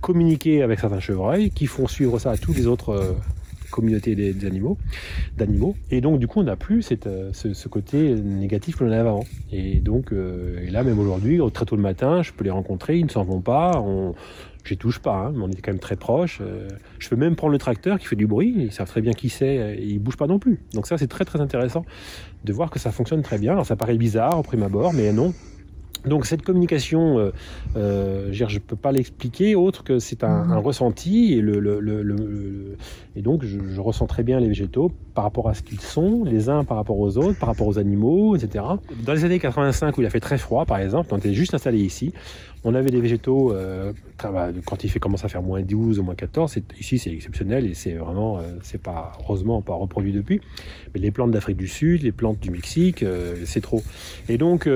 [0.01, 3.15] communiquer avec certains chevreuils qui font suivre ça à tous les autres
[3.77, 4.79] euh, communautés des, animaux,
[5.37, 5.77] d'animaux.
[5.91, 9.01] Et donc du coup, on n'a plus cette, euh, ce, côté négatif que l'on avait
[9.01, 9.25] avant.
[9.53, 13.05] Et donc, euh, là même aujourd'hui, très tôt le matin, je peux les rencontrer, ils
[13.05, 13.81] ne s'en vont pas.
[13.81, 14.15] On,
[14.65, 16.39] je les touche pas, hein, mais on est quand même très proches.
[16.41, 19.13] Euh, je peux même prendre le tracteur qui fait du bruit, ils savent très bien
[19.13, 20.59] qui c'est, et ils bougent pas non plus.
[20.75, 21.85] Donc ça, c'est très très intéressant
[22.45, 23.53] de voir que ça fonctionne très bien.
[23.53, 25.33] Alors ça paraît bizarre au prime abord, mais non.
[26.07, 27.31] Donc cette communication, euh,
[27.77, 31.81] euh, je je peux pas l'expliquer autre que c'est un, un ressenti et, le, le-
[31.81, 32.77] le- le- le-
[33.17, 36.23] et donc je, je ressens très bien les végétaux par rapport à ce qu'ils sont,
[36.25, 38.65] les uns par rapport aux autres, par rapport aux animaux, etc.
[39.05, 41.55] Dans les années 85 où il a fait très froid, par exemple, on était juste
[41.55, 42.13] installé ici,
[42.65, 43.93] on avait des végétaux euh,
[44.23, 47.11] bah, quand il fait commence à faire moins 12 ou moins 14, c'est- ici c'est
[47.11, 50.41] exceptionnel et c'est vraiment, c'est pas heureusement pas reproduit depuis.
[50.95, 53.05] Mais les plantes d'Afrique du Sud, les plantes du Mexique,
[53.45, 53.83] c'est trop.
[54.29, 54.69] Et donc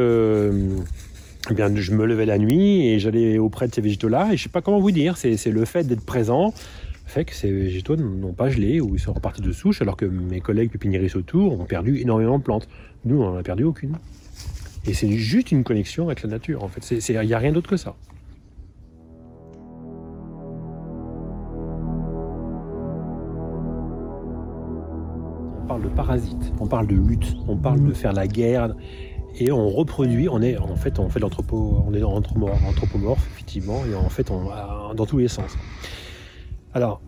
[1.49, 4.31] eh bien, je me levais la nuit et j'allais auprès de ces végétaux-là.
[4.33, 6.53] Et je sais pas comment vous dire, c'est c'est le fait d'être présent
[7.11, 10.07] fait que ces végétaux n'ont pas gelé ou ils sont repartis de souche, alors que
[10.07, 12.69] mes collègues pépiniéristes autour ont perdu énormément de plantes.
[13.05, 13.97] Nous, on n'en a perdu aucune.
[14.87, 16.89] Et c'est juste une connexion avec la nature, en fait.
[17.09, 17.97] Il n'y a rien d'autre que ça.
[25.63, 28.75] On parle de parasites, on parle de lutte, on parle de faire la guerre,
[29.39, 33.95] et on reproduit, on est en fait on fait l'anthropo, on est anthropomorphe effectivement, et
[33.95, 34.51] en fait on,
[34.95, 35.57] dans tous les sens.
[36.75, 37.01] Alors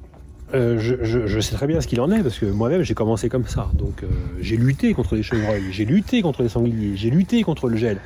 [0.55, 2.95] euh, je, je- je sais très bien ce qu'il en est parce que moi-même j'ai
[2.95, 3.71] commencé comme ça.
[3.75, 4.09] Donc euh,
[4.41, 7.97] j'ai lutté contre les chevreuils, j'ai lutté contre les sangliers, j'ai lutté contre le gel.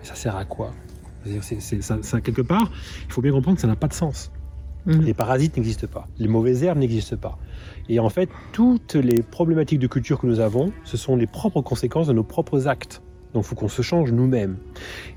[0.00, 0.72] Mais ça sert à quoi?
[1.42, 2.70] C'est- c'est- ça, ça, Quelque part,
[3.08, 4.30] il faut bien comprendre que ça n'a pas de sens.
[4.86, 5.00] Mhm.
[5.02, 7.38] Les parasites n'existent pas, les mauvaises herbes n'existent pas.
[7.88, 11.60] Et en fait, toutes les problématiques de culture que nous avons, ce sont les propres
[11.60, 13.02] conséquences de nos propres actes.
[13.36, 14.56] Donc il faut qu'on se change nous-mêmes.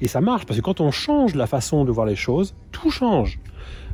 [0.01, 2.91] Et ça marche parce que quand on change la façon de voir les choses, tout
[2.91, 3.39] change.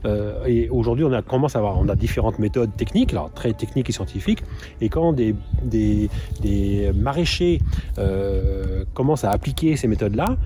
[0.04, 3.54] Euh, et aujourd'hui, on a commence à avoir, on a différentes méthodes techniques, alors très
[3.54, 4.42] techniques et scientifiques.
[4.82, 6.10] Et quand des, des,
[6.42, 7.62] des maraîchers
[8.00, 10.38] euh, commencent à appliquer ces méthodes-là,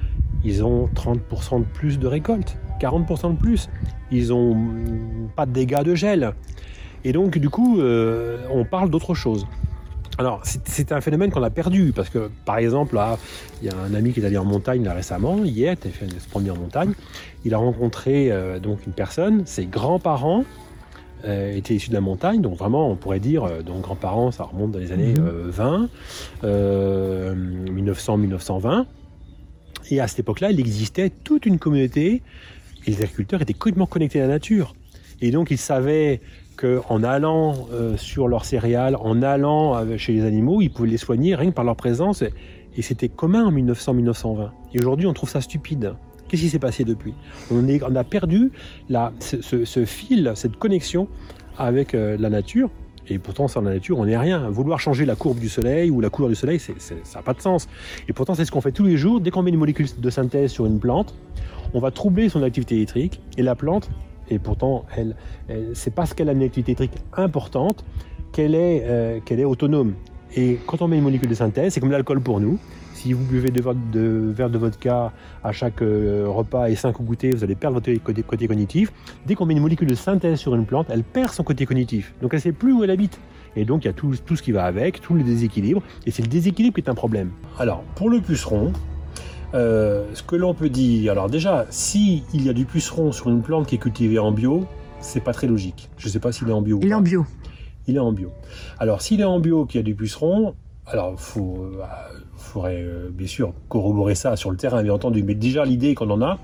[0.43, 3.69] ils ont 30% de plus de récolte, 40% de plus.
[4.11, 4.57] Ils ont
[5.37, 6.33] pas de dégâts de gel.
[7.05, 9.47] Et donc, du coup, euh, on parle d'autre chose.
[10.19, 13.17] Alors, c'est- un phénomène qu'on a perdu, parce que, par exemple, là,
[13.61, 15.91] il y a un ami qui est allé en montagne là, récemment, hier, il a
[15.91, 16.91] fait se promener en montagne.
[17.45, 20.43] Il a rencontré euh, donc une personne, ses grands-parents
[21.23, 24.43] euh, étaient issus de la montagne, donc vraiment, on pourrait dire, euh, donc grands-parents, ça
[24.43, 25.25] remonte dans les années Mhm.
[25.25, 25.89] euh, 20,
[26.43, 27.33] euh,
[27.71, 28.87] 1900-1920.
[29.91, 32.21] Et à cette époque-là, il existait toute une communauté,
[32.85, 34.75] et les agriculteurs étaient complètement connectés à la nature.
[35.21, 36.19] Et donc, ils savaient
[36.59, 40.97] qu'en allant euh, sur leurs céréales, en allant euh, chez les animaux, ils pouvaient les
[40.97, 42.23] soigner rien que par leur présence.
[42.75, 44.49] Et c'était commun en 1900-1920.
[44.73, 45.93] Et aujourd'hui, on trouve ça stupide.
[46.27, 47.13] Qu'est-ce qui s'est passé depuis?
[47.51, 48.51] On, a perdu
[49.19, 51.07] ce, fil, cette connexion
[51.57, 52.69] avec euh, la nature.
[53.07, 54.49] Et pourtant, sans la nature, on n'est rien.
[54.49, 56.73] Vouloir changer la courbe du soleil ou la couleur du soleil, ça
[57.15, 57.67] n'a pas de sens.
[58.07, 59.19] Et pourtant, c'est ce qu'on fait tous les jours.
[59.19, 61.15] Dès qu'on met une molécule de synthèse sur une plante,
[61.73, 63.19] on va troubler son activité électrique.
[63.37, 63.89] Et la plante,
[64.29, 65.15] et pourtant, elle,
[65.73, 67.83] c'est parce qu'elle a une activité électrique importante
[68.31, 69.93] qu'elle est, euh, qu'elle est autonome.
[70.35, 72.59] Et quand on met une molécule de synthèse, c'est comme l'alcool pour nous.
[72.93, 75.13] Si vous buvez deux verres de, verres de vodka
[75.43, 78.91] à chaque euh, repas et cinq au goûter, vous allez perdre votre côté, côté cognitif.
[79.25, 82.13] Dès qu'on met une molécule de synthèse sur une plante, elle perd son côté cognitif.
[82.21, 83.19] Donc elle ne sait plus où elle habite.
[83.55, 85.81] Et donc il y a tout, tout ce qui va avec, tout le déséquilibre.
[86.05, 87.31] Et c'est le déséquilibre qui est un problème.
[87.57, 88.73] Alors, pour le puceron,
[89.53, 93.29] euh, ce que l'on peut dire, alors déjà, si il y a du puceron sur
[93.29, 94.65] une plante qui est cultivée en bio,
[94.99, 95.89] c'est pas très logique.
[95.97, 96.77] Je ne sais pas s'il est en bio.
[96.77, 97.25] ou Il est en bio.
[97.87, 98.31] Il est en bio.
[98.77, 101.83] Alors, s'il est en bio, qu'il y a du puceron, alors faut, euh,
[102.35, 105.23] faudrait euh, bien sûr corroborer ça sur le terrain, bien entendu.
[105.23, 106.37] Mais déjà, l'idée qu'on en a,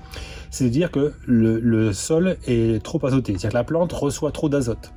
[0.50, 4.32] c'est de dire que le, le sol est trop azoté, c'est-à-dire que la plante reçoit
[4.32, 4.92] trop d'azote.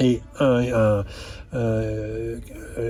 [0.00, 1.04] Et un, un-
[1.54, 2.38] euh,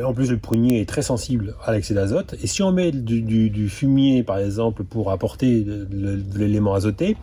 [0.05, 2.35] en plus, le prunier est très sensible à l'excès d'azote.
[2.43, 7.17] Et si on met du, fumier, par exemple, pour apporter de, l'élément azoté,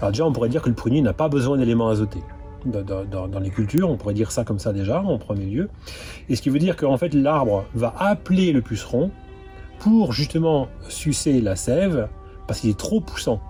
[0.00, 2.22] alors déjà, on pourrait dire que le prunier n'a pas besoin d'éléments azotés
[2.64, 3.88] dans, dans- les cultures.
[3.90, 5.68] On pourrait dire ça comme ça déjà, en premier lieu.
[6.28, 9.10] Et ce qui veut dire qu'en fait, l'arbre va appeler le puceron
[9.78, 12.08] pour justement sucer la sève
[12.48, 13.40] parce qu'il est trop poussant.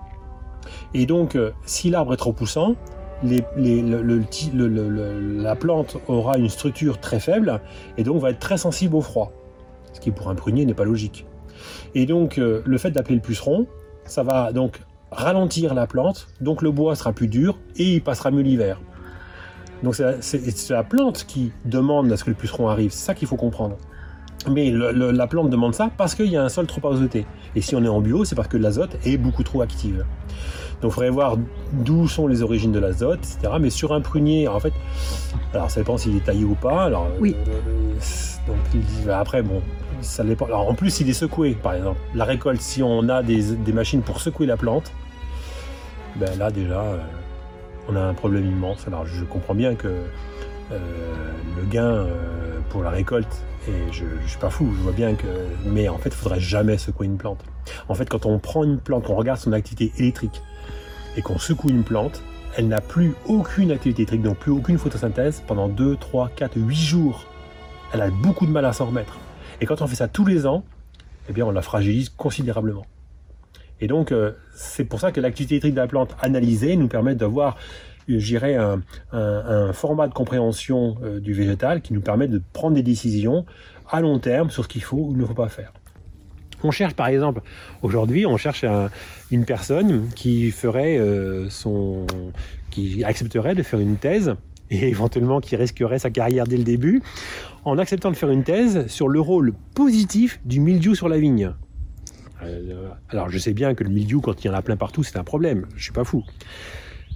[0.93, 2.75] Et donc, euh, si l'arbre est trop poussant,
[3.23, 3.43] la
[5.55, 7.61] plante aura une structure très faible
[7.97, 9.31] et donc va être très sensible au froid.
[9.93, 11.25] Ce qui pour un prunier n'est pas logique.
[11.95, 13.67] Et donc, euh, le fait d'appeler le puceron,
[14.05, 14.81] ça va donc
[15.11, 18.81] ralentir la plante, donc le bois sera plus dur et il passera mieux l'hiver.
[19.83, 23.27] Donc c'est la, plante qui demande à ce que le puceron arrive, c'est ça qu'il
[23.27, 23.77] faut comprendre.
[24.49, 27.25] Mais la plante demande ça parce qu'il y a un sol trop azoté.
[27.55, 30.05] Et si on est en bio, c'est parce que l'azote est beaucoup trop active.
[30.83, 31.37] Donc il faudrait voir
[31.71, 33.53] d'où sont les origines de l'azote, etc.
[33.59, 34.73] Mais sur un prunier, en fait,
[35.53, 36.83] alors ça dépend s'il est taillé ou pas.
[36.83, 37.35] Alors, Oui.
[37.47, 37.93] euh,
[38.45, 39.61] donc il- après, bon,
[40.01, 40.45] ça dépend.
[40.47, 42.01] Alors en plus, il est secoué, par exemple.
[42.13, 44.91] La récolte, si on a des, des machines pour secouer la plante,
[46.17, 46.97] ben là déjà, euh,
[47.87, 48.85] on a un problème immense.
[48.85, 50.79] Alors je comprends bien que euh,
[51.55, 52.05] le gain
[52.71, 53.33] pour la récolte,
[53.69, 55.27] et je, je suis pas fou, je vois bien que,
[55.65, 57.39] mais en fait, il faudrait jamais secouer une plante.
[57.87, 60.41] En fait, quand on prend une plante, qu'on regarde son activité électrique
[61.17, 62.21] et qu'on secoue une plante,
[62.55, 66.75] elle n'a plus aucune activité électrique, donc plus aucune photosynthèse pendant 2, 3, 4, 8
[66.75, 67.25] jours.
[67.93, 69.17] Elle a beaucoup de mal à s'en remettre.
[69.61, 70.63] Et quand on fait ça tous les ans,
[71.29, 72.85] eh bien, on la fragilise considérablement.
[73.79, 77.15] Et donc, euh, c'est pour ça que l'activité électrique de la plante analysée nous permet
[77.15, 77.57] d'avoir,
[78.09, 78.77] euh,
[79.11, 83.45] un- un format de compréhension euh, du végétal qui nous permet de prendre des décisions
[83.89, 85.73] à long terme sur ce qu'il faut ou ne faut pas faire.
[86.63, 87.41] On cherche par exemple,
[87.81, 88.89] aujourd'hui, on cherche un-
[89.31, 92.05] une personne qui ferait euh, son,
[92.71, 94.35] qui accepterait de faire une thèse
[94.71, 97.01] et éventuellement qui risquerait sa carrière dès le début
[97.65, 101.51] en acceptant de faire une thèse sur le rôle positif du mildiou sur la vigne.
[102.41, 105.03] Euh, alors je sais bien que le mildiou, quand il y en a plein partout,
[105.03, 105.65] c'est un problème.
[105.75, 106.23] Je suis pas fou.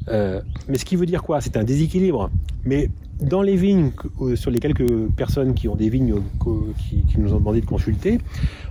[0.09, 1.41] Euh, mais ce qui veut dire quoi?
[1.41, 2.29] C'est un déséquilibre.
[2.63, 2.89] Mais
[3.21, 7.19] dans les vignes, euh, sur les quelques personnes qui ont des vignes euh, qui, qui
[7.19, 8.19] nous ont demandé de consulter,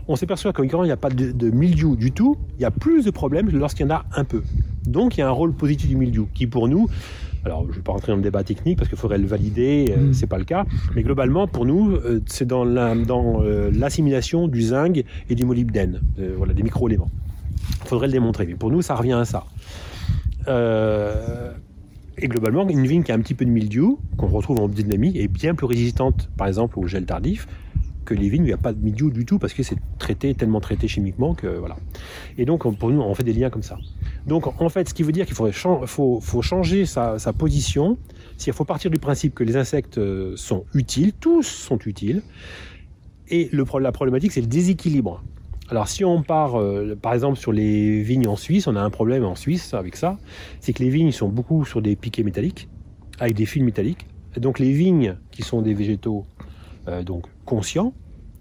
[0.09, 2.65] on s'aperçoit que quand il n'y a pas de, de mildiou du tout, il y
[2.65, 4.43] a plus de problèmes lorsqu'il y en a un peu.
[4.87, 6.89] Donc il y a un rôle positif du mildiou qui pour nous
[7.45, 9.87] Alors, je ne vais pas rentrer dans le débat technique parce qu'il faudrait le valider,
[9.97, 10.15] euh, Mm.
[10.15, 10.65] c'est pas le cas.
[10.97, 15.45] Mais globalement, pour nous, euh, c'est dans la- dans, euh, l'assimilation du zinc et du
[15.45, 16.01] molybdène,
[16.37, 17.11] voilà, des micro-éléments.
[17.83, 18.47] Il faudrait le démontrer.
[18.47, 19.45] Mais pour nous, ça revient à ça.
[22.19, 25.17] Et globalement, une vigne qui a un petit peu de mildiou, qu'on retrouve en biodynamie,
[25.19, 27.47] est bien plus résistante, par exemple, au gel tardif,
[28.07, 30.33] que les vignes il n'y a pas de mildiou du tout, parce que c'est traité,
[30.35, 31.77] tellement traité chimiquement que voilà.
[32.39, 33.77] Et donc, on- pour nous, on fait des liens comme ça.
[34.27, 37.99] Donc, en fait, ce qui veut dire qu'il faut, changer sa, sa position.
[38.47, 42.23] Il faut partir du principe que les insectes euh, sont utiles, tous sont utiles.
[43.29, 45.23] Et la problématique, c'est le déséquilibre.
[45.69, 48.91] Alors, si on part, euh, par exemple, sur les vignes en Suisse, on a un
[48.91, 50.17] problème en Suisse avec ça,
[50.61, 52.69] c'est que les vignes sont beaucoup sur des piquets métalliques,
[53.19, 54.07] avec des fils métalliques.
[54.37, 56.27] Et donc, les vignes qui sont des végétaux
[56.89, 57.95] euh, donc conscients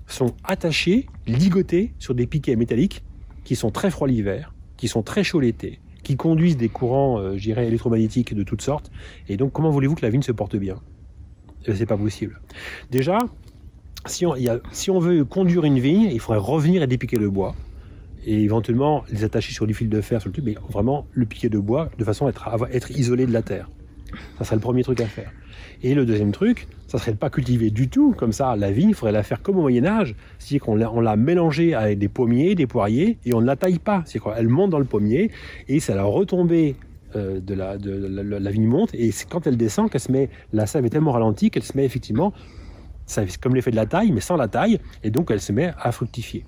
[0.07, 3.03] sont attachés, ligotés sur des piquets métalliques
[3.43, 7.38] qui sont très froids l'hiver, qui sont très chauds l'été, qui conduisent des courants, euh,
[7.38, 8.91] électromagnétiques de toutes sortes.
[9.27, 10.75] Et donc, comment voulez-vous que la vigne se porte bien?
[11.63, 12.39] Eh bien, C'est pas possible.
[12.91, 13.17] Déjà,
[14.05, 17.55] si on, veut conduire une vigne, il faudrait revenir et dépiquer le bois.
[18.25, 21.25] Et éventuellement les attacher sur du fil de fer sur le tube, mais vraiment le
[21.25, 22.29] piquer de bois de façon à
[22.71, 23.69] être, isolé de la terre.
[24.37, 25.31] Ça serait le premier truc à faire.
[25.83, 28.89] Et le deuxième truc, ça serait de pas cultiver du tout comme ça la vigne,
[28.89, 31.99] il faudrait la faire comme au Moyen Âge, c'est-à-dire qu'on l'a, on l'a mélangée avec
[31.99, 34.03] des pommiers, des poiriers, et on ne la taille pas.
[34.05, 35.31] C'est-à-dire qu'elle monte dans le pommier,
[35.67, 36.75] et c'est à la retombée
[37.15, 40.65] euh, de, la, la, vigne monte, et c'est quand elle descend qu'elle se met, la
[40.65, 42.64] sève est tellement ralentie qu'elle se met effectivement, ça,
[43.05, 45.71] c'est comme l'effet de la taille, mais sans la taille, et donc elle se met
[45.79, 46.45] à fructifier.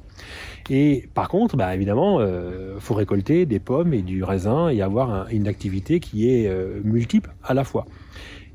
[0.70, 5.12] Et par contre, bah, évidemment, il faut récolter des pommes et du raisin et avoir
[5.14, 7.86] un- une activité qui est euh, multiple à la fois.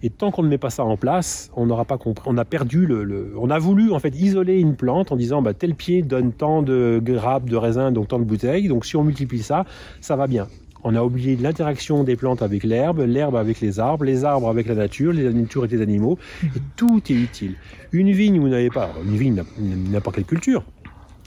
[0.05, 2.25] Et tant qu'on ne met pas ça en place, on n'aura pas compris.
[2.29, 5.43] On a perdu le, le- On a voulu en fait isoler une plante en disant
[5.43, 8.67] bah, tel pied donne tant de grappes de raisin, donc tant de bouteilles.
[8.67, 9.65] Donc si on multiplie ça,
[10.01, 10.49] ça va bien.
[10.85, 14.67] On a oublié l'interaction des plantes avec l'herbe, l'herbe avec les arbres, les arbres avec
[14.67, 16.19] la nature, les natures avec les animaux.
[16.45, 17.55] Et tout est utile.
[17.93, 18.91] Une vigne, vous n'avez pas.
[19.05, 20.65] Une vigne, n'importe quelle culture.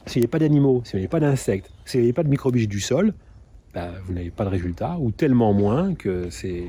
[0.06, 2.30] S'il n'y a pas d'animaux, s'il n'y a pas d'insectes, s'il n'y a pas de
[2.30, 3.13] microbies du sol,
[3.74, 6.65] bah, vous n'avez pas de résultat, ou tellement moins que c'est.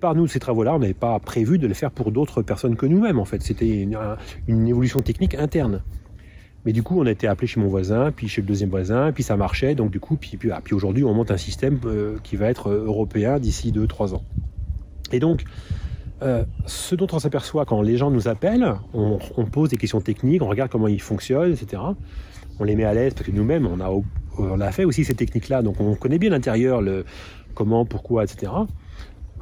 [0.00, 2.86] Départ, nous, ces travaux-là, on n'avait pas prévu de les faire pour d'autres personnes que
[2.86, 3.42] nous-mêmes, en fait.
[3.42, 4.16] C'était une, un-
[4.48, 5.82] une évolution technique interne.
[6.64, 9.12] Mais du coup, on a été appelé chez mon voisin, puis chez le deuxième voisin,
[9.12, 9.74] puis ça marchait.
[9.74, 12.48] Donc du coup, puis, puis, ah, puis aujourd'hui, on monte un système euh, qui va
[12.48, 14.22] être euh, européen d'ici 2-3 ans.
[15.12, 15.44] Et donc,
[16.22, 20.00] euh, ce dont on s'aperçoit quand les gens nous appellent, on, on pose des questions
[20.02, 21.82] techniques, on regarde comment ils fonctionnent, etc.
[22.58, 23.90] On les met à l'aise parce que nous-mêmes, on a,
[24.38, 27.04] on a fait aussi ces techniques-là, donc on connaît bien l'intérieur, le
[27.54, 28.52] comment, pourquoi, etc.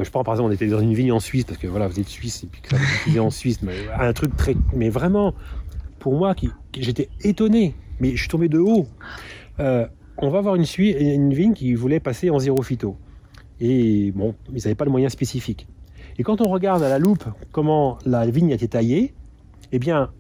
[0.04, 1.98] Je prends par exemple, on était dans une vigne en Suisse, parce que voilà, vous
[1.98, 4.54] êtes suisse, et puis que diffuser en Suisse, mais un truc très.
[4.74, 5.34] Mais vraiment,
[5.98, 8.86] pour moi, qui, j'étais étonné, mais je suis tombé de haut.
[9.60, 9.86] Euh,
[10.18, 12.96] on va voir une, une vigne qui voulait passer en zéro phyto.
[13.60, 15.66] Et bon, ils n'avaient pas de moyens spécifiques.
[16.18, 19.14] Et quand on regarde à la loupe comment la vigne a été taillée,
[19.72, 20.10] eh bien,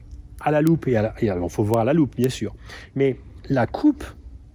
[0.40, 2.54] à la loupe, et à faut voir à la loupe, bien sûr,
[2.94, 3.18] mais
[3.48, 4.04] la coupe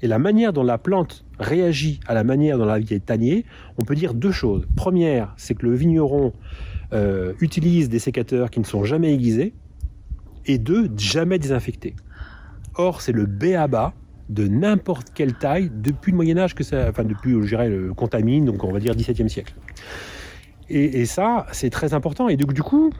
[0.01, 3.45] et la manière dont la plante réagit à la manière dont la vigne est taillée,
[3.77, 4.67] on peut dire deux choses.
[4.75, 6.33] Première, c'est que le vigneron
[6.93, 9.53] euh, utilise des sécateurs qui ne sont jamais aiguisés,
[10.45, 11.95] et deux, jamais désinfectés.
[12.75, 13.93] Or, c'est le B à bas
[14.29, 17.93] de n'importe quelle taille depuis le Moyen Âge que ça, enfin depuis, je dirais, le
[17.93, 19.53] contamine, donc on va dire 17e siècle.
[20.69, 22.29] Et, et ça, c'est très important.
[22.29, 22.91] Et donc, du coup,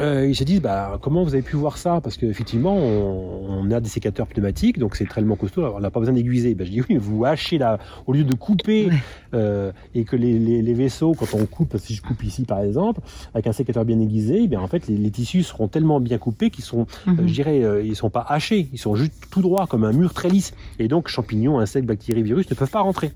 [0.00, 2.00] euh, ils se disent, bah, comment vous avez pu voir ça?
[2.00, 6.00] Parce qu'effectivement, on, on a des sécateurs pneumatiques, donc c'est tellement costaud, on n'a pas
[6.00, 6.54] besoin d'aiguiser.
[6.54, 8.92] Ben, je dis, oui, mais vous hachez là, au lieu de couper, Ouais.
[9.34, 12.60] euh, et que les, les- les vaisseaux, quand on coupe, si je coupe ici par
[12.62, 13.00] exemple,
[13.34, 16.16] avec un sécateur bien aiguisé, eh bien, en fait, les, les tissus seront tellement bien
[16.18, 17.28] coupés qu'ils sont, euh, Mhm.
[17.28, 20.14] je dirais, euh, ils sont pas hachés, ils sont juste tout droits, comme un mur
[20.14, 20.54] très lisse.
[20.78, 23.12] Et donc, champignons, insectes, bactéries, virus ne peuvent pas rentrer.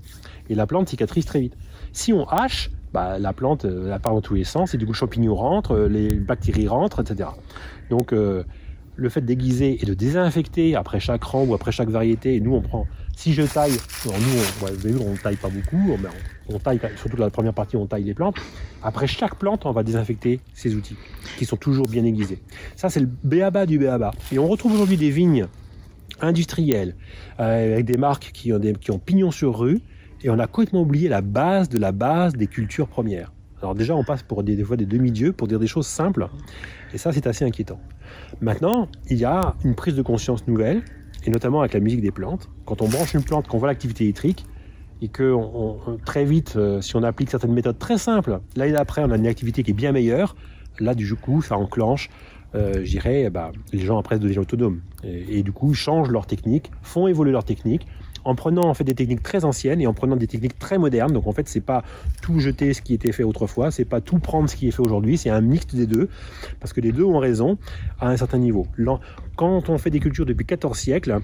[0.49, 1.53] Et la plante cicatrise très vite.
[1.91, 4.85] Si on hache, bah, la plante euh, elle part dans tous les sens, et du
[4.87, 7.29] coup, le champignon rentre, euh, les bactéries rentrent, etc.
[7.91, 8.43] Donc, euh,
[8.95, 12.55] le fait d'aiguiser et de désinfecter après chaque rang ou après chaque variété, et nous,
[12.55, 14.65] on prend, si je taille, nous, on,
[15.11, 16.09] ouais, taille pas beaucoup, ben,
[16.49, 18.37] on- on taille, surtout la première partie, on taille les plantes.
[18.81, 20.95] Après chaque plante, on va désinfecter ces outils,
[21.37, 22.39] qui sont toujours bien aiguisés.
[22.75, 24.11] Ça, c'est le béaba du béaba.
[24.31, 25.45] Et on retrouve aujourd'hui des vignes
[26.19, 26.95] industrielles,
[27.37, 29.81] avec des marques qui ont, des, qui ont pignon sur rue,
[30.23, 33.31] et on a complètement oublié la base de la base des cultures premières.
[33.61, 36.27] Alors déjà, on passe pour des, fois des demi-dieux pour dire des choses simples,
[36.93, 37.79] et ça, c'est assez inquiétant.
[38.39, 40.83] Maintenant, il y a une prise de conscience nouvelle,
[41.25, 42.49] et notamment avec la musique des plantes.
[42.65, 44.45] Quand on branche une plante, qu'on voit l'activité électrique,
[45.01, 45.35] et que
[46.05, 49.27] très vite, euh, si on applique certaines méthodes très simples, l'année d'après, on a une
[49.27, 50.35] activité qui est bien meilleure,
[50.79, 52.09] là, du coup, ça enclenche,
[52.55, 54.81] euh, je dirais, eh ben, les gens après deviennent autonomes.
[55.03, 57.85] Et, et du coup, changent leur technique, font évoluer leur technique,
[58.27, 61.13] en prenant en fait des techniques très anciennes et en prenant des techniques très modernes.
[61.13, 61.83] Donc en fait, c'est pas
[62.21, 64.81] tout jeter ce qui était fait autrefois, c'est pas tout prendre ce qui est fait
[64.81, 66.09] aujourd'hui, c'est un mix des deux,
[66.59, 67.57] parce que les deux ont raison
[67.99, 68.67] à un certain niveau.
[69.37, 71.19] Quand on fait des cultures depuis 14 siècles,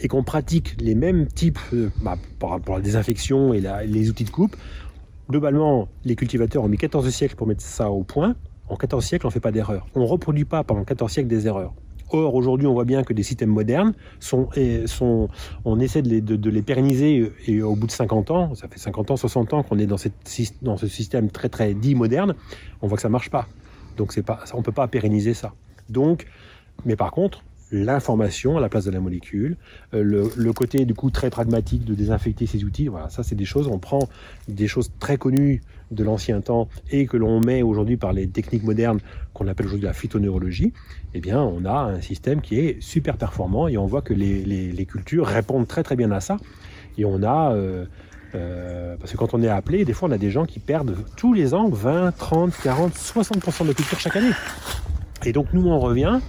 [0.00, 4.30] et qu'on pratique les mêmes types euh, bah, à la désinfection et les outils de
[4.30, 4.56] coupe,
[5.30, 8.34] globalement, les cultivateurs ont mis 14 siècles pour mettre ça au point.
[8.68, 9.86] En 14 siècles, on ne fait pas d'erreur.
[9.94, 11.74] On ne reproduit pas pendant 14 siècles des erreurs.
[12.10, 15.28] Or, aujourd'hui, on voit bien que des systèmes modernes, sont, et sont,
[15.64, 19.16] on essaie de les, pérenniser et au bout de 50 ans, ça fait 50 ans,
[19.16, 22.34] 60 ans qu'on est dans, ce système très très dit moderne,
[22.82, 23.48] on voit que ça marche pas.
[23.96, 25.54] Donc c'est pas, on peut pas pérenniser ça.
[25.88, 26.26] Donc,
[26.84, 29.56] mais par contre, l'information à la place de la molécule,
[29.94, 33.34] euh, le, le côté du coup très pragmatique de désinfecter ces outils, voilà, ça c'est
[33.34, 34.08] des choses, on prend
[34.48, 38.64] des choses très connues de l'ancien temps et que l'on met aujourd'hui par les techniques
[38.64, 39.00] modernes
[39.32, 40.72] qu'on appelle aujourd'hui la phytoneurologie,
[41.14, 44.44] eh bien on a un système qui est super performant et on voit que les,
[44.44, 46.36] les- les cultures répondent très très bien à ça.
[46.98, 47.84] Et on a, euh,
[48.34, 50.96] euh, parce que quand on est appelé, des fois on a des gens qui perdent
[51.16, 54.32] tous les ans 20, 30, 40, 60% de culture chaque année.
[55.24, 56.20] Et donc nous on revient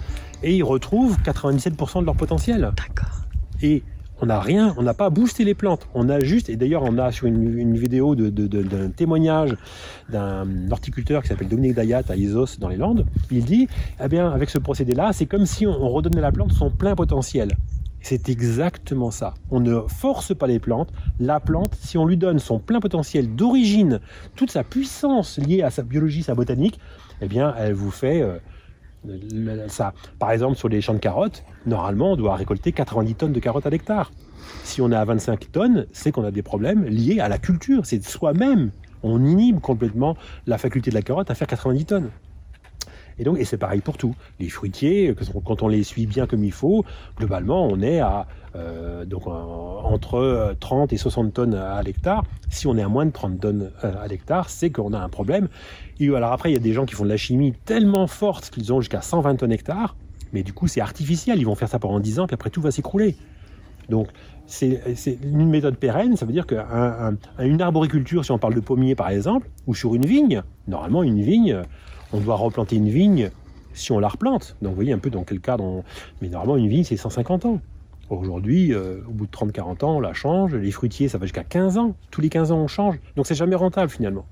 [0.43, 2.61] et ils retrouvent 97% de leur potentiel.
[2.61, 3.21] D'accord.
[3.61, 3.83] Et
[4.21, 5.87] on n'a rien, on n'a pas boosté les plantes.
[5.93, 9.55] On a juste, et d'ailleurs on a sur une, vidéo de- de- d'un témoignage
[10.09, 13.67] d'un horticulteur qui s'appelle Dominique Dayat à Isos dans les Landes, il dit,
[14.03, 16.69] eh bien avec ce procédé-là, c'est comme si on, on redonnait à la plante son
[16.71, 17.49] plein potentiel.
[18.01, 19.33] C'est exactement ça.
[19.49, 20.89] On ne force pas les plantes.
[21.19, 23.99] La plante, si on lui donne son plein potentiel d'origine,
[24.35, 26.79] toute sa puissance liée à sa biologie, sa botanique,
[27.21, 28.37] eh bien, elle vous fait euh,
[29.67, 29.93] ça.
[30.19, 33.65] Par exemple, sur les champs de carottes, normalement, on doit récolter 90 tonnes de carottes
[33.65, 34.11] à l'hectare.
[34.63, 37.85] Si on est à 25 tonnes, c'est qu'on a des problèmes liés à la culture.
[37.85, 38.71] C'est de soi-même.
[39.03, 42.09] On inhibe complètement la faculté de la carotte à faire 90 tonnes.
[43.19, 44.13] Et donc, et c'est pareil pour tout.
[44.39, 46.83] Les fruitiers, quand on les suit bien comme il faut,
[47.17, 52.23] globalement, on est à euh, donc en- entre euh, 30 et 60 tonnes à l'hectare.
[52.49, 55.09] Si on est à moins de 30 tonnes euh, à l'hectare, c'est qu'on a un
[55.09, 55.49] problème.
[55.99, 58.49] Et alors après, il y a des gens qui font de la chimie tellement forte
[58.49, 59.95] qu'ils ont jusqu'à 120 tonnes hectare,
[60.31, 61.37] mais du coup, c'est artificiel.
[61.39, 63.15] Ils vont faire ça pendant 10 ans, puis après, tout va s'écrouler.
[63.89, 64.07] Donc,
[64.47, 64.79] c'est
[65.23, 69.09] une méthode pérenne, ça veut dire qu'une une arboriculture, si on parle de pommier par
[69.09, 71.61] exemple, ou sur une vigne, normalement, une vigne,
[72.15, 73.29] on doit replanter une vigne
[73.73, 74.55] si on la replante.
[74.61, 75.83] Donc vous voyez un peu dans quel cadre.
[76.21, 77.59] Mais normalement, une vigne, c'est 150 ans.
[78.09, 80.55] Aujourd'hui, euh, au bout de 30-40 ans, on la change.
[80.55, 81.95] Les fruitiers, ça va jusqu'à 15 ans.
[82.11, 82.99] Tous les 15 ans, on change.
[83.15, 84.25] Donc c'est jamais rentable finalement.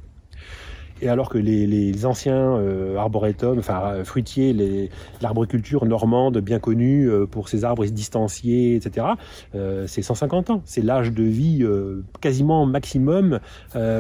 [1.04, 4.90] Et alors que les, anciens euh, arboretums, enfin euh, fruitiers,
[5.22, 9.08] l'arboriculture normande, bien connue pour ses arbres distanciés, etc.,
[9.54, 10.62] euh, c'est 150 ans.
[10.64, 11.66] C'est l'âge de vie
[12.22, 13.40] quasiment maximum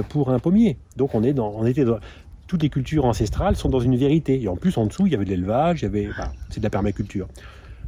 [0.10, 0.78] pour un pommier.
[0.96, 2.00] Donc on est dans, on était dans,
[2.54, 4.39] toutes les cultures ancestrales sont dans une vérité.
[4.39, 6.10] Et en plus, en dessous, il y avait de l'élevage, il y avait,
[6.51, 7.28] c'est de la permaculture.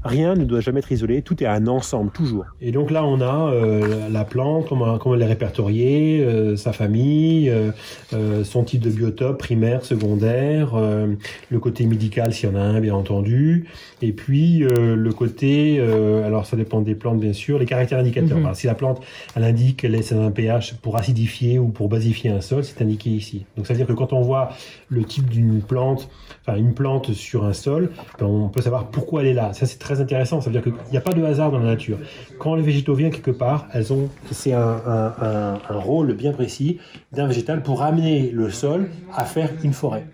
[0.04, 2.46] Rien ne doit jamais être isolé, tout est un ensemble, toujours.
[2.62, 7.52] Et donc là, on a euh, la plante, comment, elle est répertoriée, euh, sa famille,
[7.52, 12.80] euh, son type de biotope, primaire, secondaire, le côté médical s'il y en a un,
[12.80, 13.68] bien entendu,
[14.08, 18.00] et puis euh, le côté, euh, alors ça dépend des plantes bien sûr, les caractères
[18.00, 18.38] indicateurs.
[18.40, 18.54] Mhm.
[18.54, 19.02] Si la plante,
[19.36, 22.82] elle indique qu'elle est dans un pH pour acidifier ou pour basifier un sol, c'est
[22.82, 23.46] indiqué ici.
[23.58, 24.50] Donc ça veut dire que quand on voit
[24.90, 26.10] le type d'une plante,
[26.48, 29.54] enfin une plante sur un sol, ben, on peut savoir pourquoi elle est là.
[29.54, 30.42] Ça c'est très intéressant.
[30.42, 31.98] Ça veut dire qu'il n'y a pas de hasard dans la nature.
[32.40, 36.32] Quand les végétaux viennent quelque part, elles ont, c'est un, un- un- un rôle bien
[36.32, 36.80] précis
[37.12, 40.06] d'un végétal pour amener le sol à faire une forêt.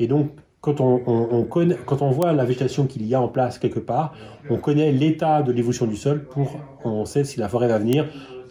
[0.00, 0.30] Et donc
[0.60, 4.14] quand on, voit la végétation qu'il y a en place quelque part,
[4.50, 8.06] on connaît l'état de l'évolution du sol pour, on sait si la forêt va venir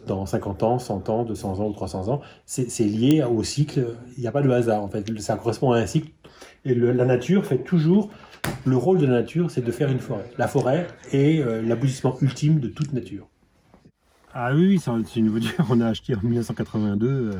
[0.05, 2.21] dans 50 ans, 100 ans, 200 ans ou 300 ans.
[2.45, 3.95] C'est lié au cycle.
[4.17, 5.05] Il n'y a pas de hasard en fait.
[5.19, 6.11] Ça correspond à un cycle.
[6.65, 8.09] Et la nature fait toujours.
[8.65, 10.31] Le rôle de la nature, c'est de faire une forêt.
[10.37, 13.27] La forêt est euh, l'aboutissement ultime de toute nature.
[14.33, 17.07] Ah oui, c'est une voiture qu'on a acheté en 1982.
[17.07, 17.33] euh,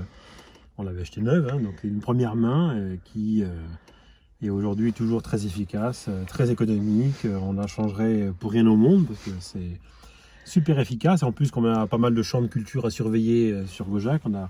[0.77, 3.43] on l'avait acheté neuve, hein, donc une première main euh, qui
[4.41, 7.25] est aujourd'hui toujours très efficace, euh, très économique.
[7.25, 9.79] Euh, on la changerait pour rien au monde parce que c'est
[10.45, 11.23] super efficace.
[11.23, 14.21] En plus, qu'on a pas mal de champs de culture à surveiller euh, sur Gaujac,
[14.25, 14.49] on a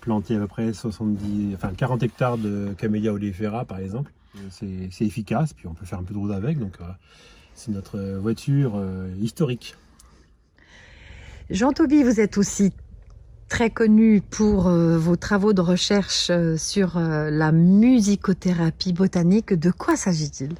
[0.00, 4.12] planté à peu près 70, enfin 40 hectares de camélia oleifera par exemple.
[4.50, 6.58] C'est efficace, puis on peut faire un peu de route avec.
[6.58, 6.78] Donc
[7.54, 8.80] c'est notre voiture
[9.20, 9.74] historique.
[11.50, 12.72] Jean Toby, vous êtes aussi
[13.50, 19.52] très connu pour euh, vos travaux de recherche euh, sur euh, la musicothérapie botanique.
[19.52, 20.54] De quoi s'agit-il?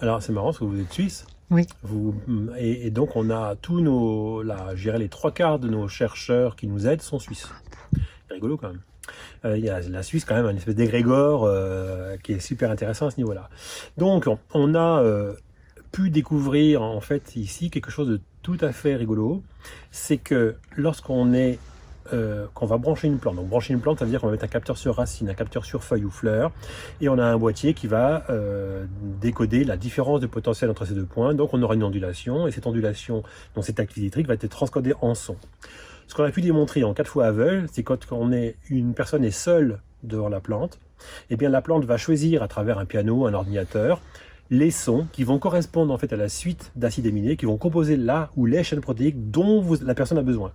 [0.00, 1.26] Alors c'est marrant parce que vous êtes suisse.
[1.50, 1.66] Oui.
[1.82, 2.14] Vous,
[2.58, 5.88] et, et donc on a tous nos, là, je dirais les trois quarts de nos
[5.88, 7.48] chercheurs qui nous aident sont suisses.
[7.92, 8.80] C'est rigolo quand même.
[9.44, 12.70] Euh, Il y a la Suisse quand même, une espèce d'égrégore euh, qui est super
[12.70, 13.50] intéressant à ce niveau-là.
[13.96, 15.34] Donc on, on a euh,
[15.92, 19.42] pu découvrir en fait ici quelque chose de tout à fait rigolo,
[19.90, 21.58] c'est que lorsqu'on est
[22.12, 23.36] euh, qu'on va brancher une plante.
[23.36, 25.34] Donc brancher une plante, ça veut dire qu'on va mettre un capteur sur racine, un
[25.34, 26.52] capteur sur feuille ou fleur,
[27.00, 28.86] et on a un boîtier qui va euh,
[29.20, 31.34] décoder la différence de potentiel entre ces deux points.
[31.34, 33.22] Donc on aura une ondulation, et cette ondulation,
[33.54, 35.36] donc cette activité électrique, va être transcodée en son.
[36.06, 39.24] Ce qu'on a pu démontrer en quatre fois aveugle, c'est quand on est une personne
[39.24, 40.78] est seule devant la plante,
[41.30, 44.00] eh bien la plante va choisir à travers un piano, un ordinateur,
[44.50, 47.96] les sons qui vont correspondre en fait à la suite d'acides aminés qui vont composer
[47.96, 50.52] la ou les chaînes protéiques dont la personne a besoin.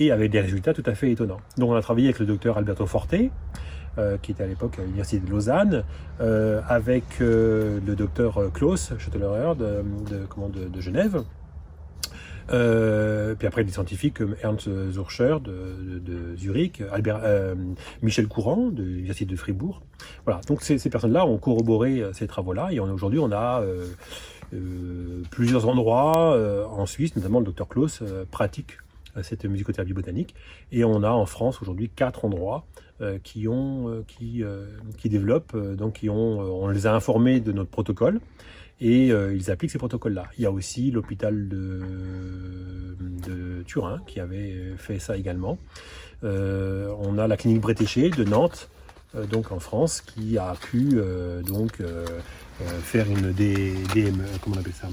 [0.00, 1.40] Et avec des résultats tout à fait étonnants.
[1.56, 3.14] Donc on a travaillé avec le docteur Alberto Forte,
[3.98, 5.82] euh, qui était à l'époque à l'université de Lausanne,
[6.20, 11.24] euh, avec euh, le docteur Klaus Schutteler de, de, Genève,
[12.46, 16.80] puis après des scientifiques comme Ernst Zurcher de, Zurich,
[18.00, 19.82] Michel Courant de l'université de Fribourg.
[20.24, 23.64] Voilà, donc ces, personnes-là ont corroboré ces travaux-là et aujourd'hui on a
[25.30, 26.38] plusieurs endroits
[26.70, 28.78] en Suisse, notamment le docteur Klaus pratique
[29.22, 30.34] cette musicothérapie botanique
[30.72, 32.64] et on a en France aujourd'hui quatre endroits
[33.00, 34.66] euh, qui ont euh, qui euh,
[34.96, 38.20] qui développent donc qui ont on les a informés de notre protocole
[38.80, 40.26] et ils appliquent ces protocoles-là.
[40.38, 41.82] Il y a aussi l'hôpital de,
[43.00, 45.58] de Turin qui avait fait ça également.
[46.22, 48.70] On a la clinique Bretéché de Nantes,
[49.32, 50.96] donc en France, qui a pu
[51.44, 51.82] donc
[52.82, 54.86] faire une DME, comment on appelle ça?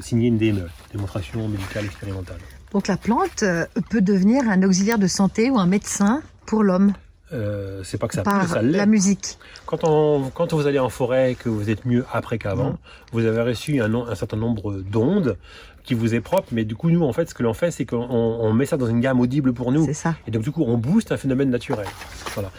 [0.00, 2.40] Signer une DME, démonstration médicale expérimentale.
[2.74, 6.92] Donc la plante euh, peut devenir un auxiliaire de santé ou un médecin pour l'homme
[7.32, 8.76] Euh, c'est pas que ça peut, par ça l'est.
[8.76, 9.38] la musique.
[9.66, 12.78] Quand, on, quand vous allez en forêt et que vous êtes mieux après qu'avant, Mm.
[13.12, 15.36] vous avez reçu un, certain nombre d'ondes
[15.84, 17.86] qui vous est propre, mais du coup, nous, en fait, ce que l'on fait, c'est
[17.86, 19.84] qu'on on met ça dans une gamme audible pour nous.
[19.86, 20.14] C'est ça.
[20.26, 21.86] Et donc, du coup, on booste un phénomène naturel.
[22.34, 22.50] Voilà.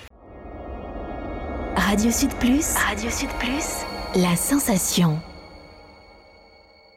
[1.75, 2.73] Radio Sud Plus.
[2.75, 3.67] Radio Sud Plus.
[4.15, 5.19] La sensation.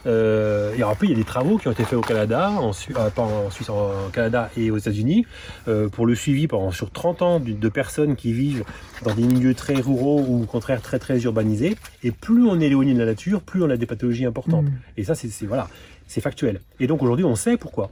[0.07, 2.73] Euh, et après, il y a des travaux qui ont été faits au Canada, en,
[2.73, 5.27] Su- euh, pas en Suisse, en Canada et aux États-Unis,
[5.67, 8.65] euh, pour le suivi pendant sur 30 ans de, de personnes qui vivent
[9.05, 11.77] dans des milieux très ruraux ou au contraire très très urbanisés.
[12.05, 14.67] Et plus on est éloigné de la nature, plus on a des pathologies importantes.
[14.67, 14.73] Mm.
[14.99, 15.69] Et ça, c'est c'est- voilà,
[16.07, 16.61] c'est factuel.
[16.81, 17.91] Et donc aujourd'hui, on sait pourquoi.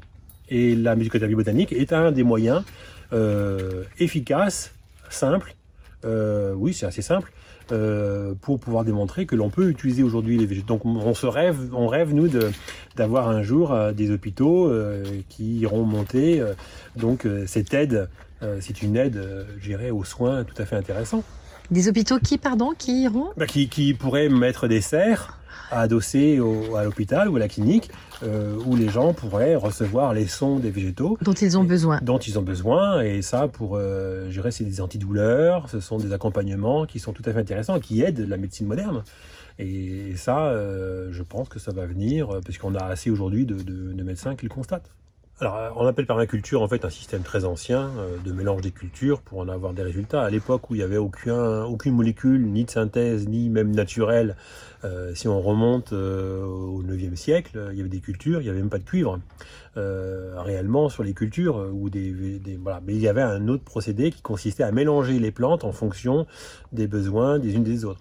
[0.49, 2.63] Et la musicothérapie botanique est un des moyens
[3.13, 4.73] euh, efficaces,
[5.11, 5.55] simples.
[6.05, 7.33] euh, oui, c'est assez simple.
[7.73, 10.75] Euh, pour pouvoir démontrer que l'on peut utiliser aujourd'hui les végétaux.
[10.75, 12.29] Donc on se rêve, on rêve nous
[12.95, 16.45] d'avoir un jour euh, des hôpitaux euh, qui iront monter.
[16.97, 18.09] donc cette aide,
[18.61, 21.25] c'est une aide, dirais, aux soins tout à fait intéressant.
[21.71, 25.39] Des hôpitaux qui, pardon, qui iront Bah, qui, qui pourrait mettre des serres
[25.73, 27.91] adossées au- à l'hôpital ou à la clinique,
[28.23, 31.99] euh, où les gens pourraient recevoir les sons des végétaux dont ils ont besoin.
[32.03, 33.01] dont ils ont besoin.
[33.03, 37.13] Et ça, pour, euh, je dirais, c'est des antidouleurs, ce sont des accompagnements qui sont
[37.13, 39.03] tout à fait intéressants, qui aident la médecine moderne.
[39.59, 43.45] Et ça, euh, je pense que ça va venir, euh, parce qu'on a assez aujourd'hui
[43.45, 44.91] de, de- de médecins qui le constatent.
[45.39, 48.71] Alors, euh, on appelle permaculture en fait un système très ancien euh, de mélange des
[48.71, 50.23] cultures pour en avoir des résultats.
[50.23, 54.35] À l'époque où il n'y avait aucun, aucune molécule, ni de synthèse, ni même naturelle,
[54.85, 58.51] euh, si on remonte euh, au 9e siècle, il y avait des cultures, il n'y
[58.51, 59.19] avait même pas de cuivre
[59.77, 61.67] euh, réellement sur les cultures.
[62.87, 66.27] Mais il y avait un autre procédé qui consistait à mélanger les plantes en fonction
[66.73, 68.01] des besoins des unes des autres.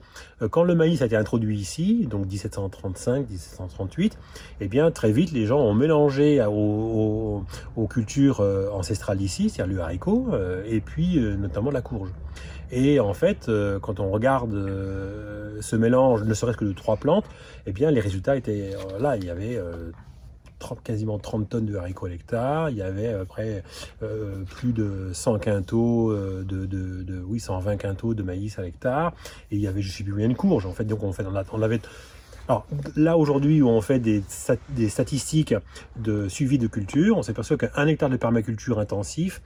[0.51, 4.17] Quand le maïs a été introduit ici, donc 1735, 1738,
[4.59, 7.43] eh bien très vite les gens ont mélangé aux,
[7.89, 8.41] cultures
[8.73, 10.29] ancestrales d'ici, c'est-à-dire le haricot,
[10.65, 12.11] et puis notamment la courge.
[12.71, 16.97] Et en fait, euh, quand on regarde euh, ce mélange, ne serait-ce que de trois
[16.97, 17.25] plantes,
[17.65, 19.17] eh bien les résultats étaient euh, là.
[19.17, 19.59] Il y avait
[20.59, 22.69] 30 quasiment 30 tonnes de haricots à l'hectare.
[22.69, 23.63] Il y avait après
[24.03, 29.13] euh, plus de 100 quintaux de, de, de- oui 120 quintaux de maïs à l'hectare.
[29.51, 30.65] Et il y avait je sais plus combien de courges.
[30.65, 31.43] En fait, donc on fait on, a-
[32.47, 34.23] alors là aujourd'hui où on fait des,
[34.69, 35.55] des statistiques
[35.97, 39.41] de suivi de culture, on s'aperçoit qu'un hectare de permaculture intensif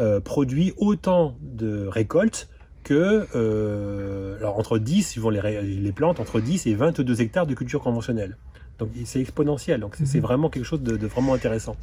[0.00, 2.48] euh, produit autant de récoltes
[2.82, 7.54] que euh, alors entre 10 suivant les, les plantes entre 10 et 22 hectares de
[7.54, 8.36] culture conventionnelle.
[8.78, 11.76] Donc c'est exponentiel, donc c'est c'est vraiment quelque chose de, de vraiment intéressant.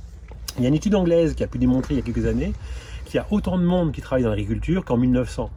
[0.58, 2.54] Il y a une étude anglaise qui a pu démontrer il y a quelques années
[3.06, 5.50] qu'il y a autant de monde qui travaille dans l'agriculture qu'en 1900.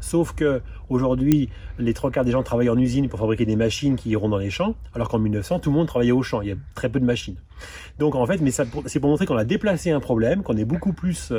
[0.00, 3.96] Sauf que aujourd'hui, les trois quarts des gens travaillent en usine pour fabriquer des machines
[3.96, 6.40] qui iront dans les champs, alors qu'en 1900, tout le monde travaillait au champ.
[6.40, 7.36] Il y a très peu de machines.
[7.98, 10.92] Donc en fait, mais c'est pour montrer qu'on a déplacé un problème, qu'on est beaucoup
[10.92, 11.32] plus.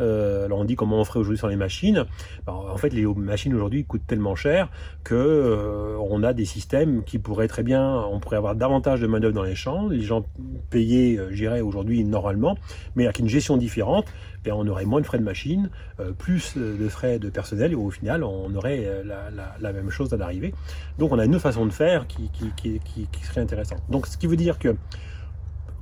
[0.00, 2.04] Euh, alors on dit comment on ferait aujourd'hui sans les machines.
[2.46, 4.68] Ben, en fait, les machines aujourd'hui coûtent tellement cher
[5.02, 9.06] que euh, on a des systèmes qui pourraient très bien, on pourrait avoir davantage de
[9.06, 10.24] main d'œuvre dans les champs, les gens
[10.70, 12.56] payés, euh, j'irais aujourd'hui normalement,
[12.94, 14.06] mais avec une gestion différente,
[14.44, 17.72] ben, on aurait moins de frais de machine, euh, plus euh, de frais de personnel,
[17.72, 20.54] et au final, on aurait euh, la, même chose à l'arrivée.
[20.98, 22.80] Donc on a une façon de faire qui, qui, qui,
[23.10, 23.82] qui- serait intéressante.
[23.88, 24.76] Donc ce qui veut dire que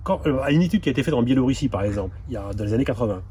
[0.05, 2.37] quand, euh, à une étude qui a été faite en Biélorussie, par exemple, il y
[2.37, 3.23] a, dans les années 80,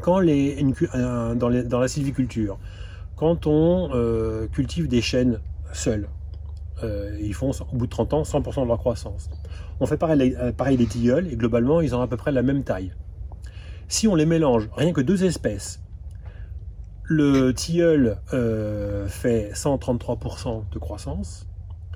[0.00, 2.58] quand les, un- dans, dans la sylviculture,
[3.16, 5.40] quand on euh, cultive des chênes
[5.72, 6.08] seuls,
[6.82, 9.30] euh, ils font au bout de 30 ans 100% de leur croissance.
[9.78, 12.42] On fait pareil, euh, pareil les tilleuls et globalement ils ont à peu près la
[12.42, 12.92] même taille.
[13.88, 15.81] Si on les mélange, rien que deux espèces,
[17.04, 21.46] le tilleul euh, fait 133% de croissance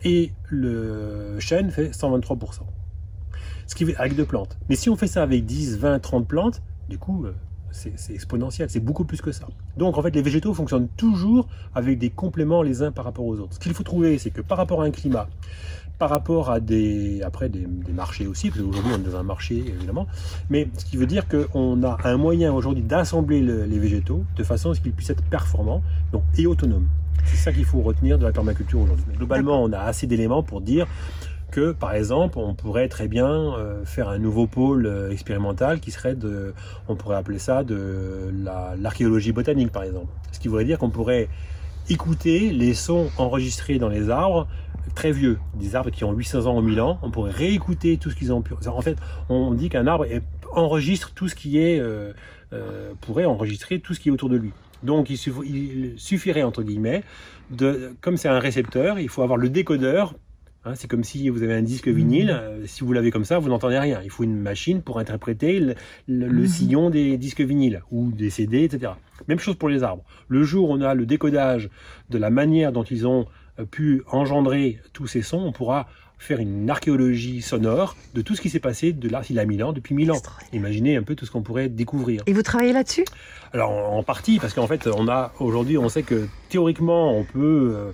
[0.04, 2.60] et le chêne fait 123%.
[3.66, 4.56] Ce qui avec deux plantes.
[4.68, 7.34] Mais si on fait ça avec 10, 20, 30 plantes, du coup, euh,
[7.72, 9.46] c'est exponentiel, c'est beaucoup plus que ça.
[9.76, 13.38] Donc en fait, les végétaux fonctionnent toujours avec des compléments les uns par rapport aux
[13.38, 13.54] autres.
[13.54, 15.28] Ce qu'il faut trouver, c'est que par rapport à un climat,
[15.98, 19.22] par rapport à des, après des, des marchés aussi, parce qu'aujourd'hui on est dans un
[19.22, 20.06] marché évidemment,
[20.50, 24.44] mais ce qui veut dire qu'on a un moyen aujourd'hui d'assembler le- les végétaux de
[24.44, 25.82] façon à ce qu'ils puissent être performants
[26.12, 26.88] donc, et autonomes.
[27.24, 29.04] C'est ça qu'il faut retenir de la permaculture aujourd'hui.
[29.16, 30.86] Globalement, on a assez d'éléments pour dire
[31.50, 35.90] que, par exemple, on pourrait très bien euh, faire un nouveau pôle euh, expérimental qui
[35.92, 36.52] serait de,
[36.88, 40.08] on pourrait appeler ça de la- l'archéologie botanique, par exemple.
[40.32, 41.28] Ce qui voudrait dire qu'on pourrait
[41.88, 44.48] écouter les sons enregistrés dans les arbres
[44.94, 48.10] très vieux, des arbres qui ont 800 ans ou 1000 ans, on pourrait réécouter tout
[48.10, 48.54] ce qu'ils ont pu.
[48.66, 48.96] En fait,
[49.28, 50.06] on dit qu'un arbre
[50.52, 52.12] enregistre tout ce qui est, euh,
[52.52, 54.52] euh, pourrait enregistrer tout ce qui est autour de lui.
[54.82, 57.02] Donc, il, suff- il suffirait entre guillemets
[57.50, 60.14] de, comme c'est un récepteur, il faut avoir le décodeur.
[60.64, 62.30] Hein, c'est comme si vous avez un disque vinyle.
[62.30, 64.00] euh, si vous l'avez comme ça, vous n'entendez rien.
[64.02, 65.74] Il faut une machine pour interpréter le,
[66.08, 66.46] le- le Mhm.
[66.48, 68.92] sillon des disques vinyles ou des CD, etc.
[69.28, 70.02] Même chose pour les arbres.
[70.28, 71.70] Le jour où on a le décodage
[72.10, 73.26] de la manière dont ils ont
[73.64, 75.86] pu engendrer tous ces sons, on pourra
[76.18, 79.62] faire une archéologie sonore de tout ce qui s'est passé de là, s'il a 1000
[79.64, 80.22] ans, depuis 1000 ans.
[80.52, 82.22] Imaginez un peu tout ce qu'on pourrait découvrir.
[82.26, 83.04] Et vous travaillez là-dessus?
[83.52, 87.72] Alors en, partie parce qu'en fait on a aujourd'hui on sait que théoriquement on peut
[87.76, 87.92] euh,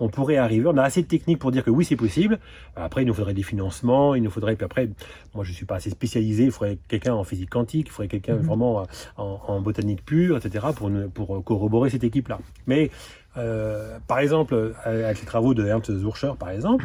[0.00, 2.38] on pourrait arriver, on a assez de techniques pour dire que oui c'est possible.
[2.76, 4.88] Après il nous faudrait des financements, il nous faudrait puis après
[5.34, 8.36] moi je suis pas assez spécialisé, il faudrait quelqu'un en physique quantique, il faudrait quelqu'un
[8.36, 8.42] Mhm.
[8.46, 8.84] vraiment euh,
[9.16, 10.66] en, en botanique pure, etc.
[10.76, 12.38] pour pour corroborer cette équipe là.
[12.66, 12.90] Mais
[13.36, 16.84] euh, par exemple avec les travaux de Ernst Zurcher par exemple.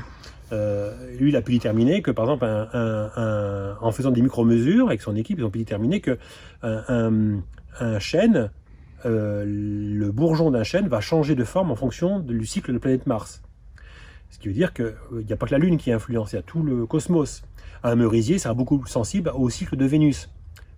[0.52, 5.16] euh, lui, il a pu déterminer que, par exemple, en faisant des micro-mesures avec son
[5.16, 6.18] équipe, ils ont pu déterminer que
[6.64, 8.50] un, chêne
[9.06, 12.80] euh, le bourgeon d'un chêne va changer de forme en fonction du cycle de la
[12.80, 13.42] planète Mars.
[14.30, 14.94] Ce qui veut dire qu'il
[15.26, 17.44] n'y a pas que la Lune qui influence, il y a tout le cosmos.
[17.84, 20.30] Un merisier sera beaucoup plus sensible au cycle de Vénus.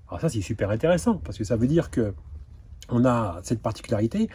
[0.08, 2.14] Alors ça, c'est super intéressant, parce que ça veut dire que
[2.90, 4.30] on a cette particularité,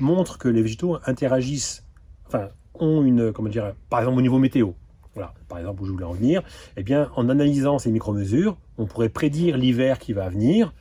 [0.00, 1.84] montre que les végétaux interagissent,
[2.26, 4.72] enfin, ont une, comment dire, par exemple au niveau météo.
[5.14, 6.42] Voilà, par exemple, où je voulais en venir,
[6.76, 10.72] eh bien, en analysant ces micromesures, on pourrait prédire l'hiver qui va venir,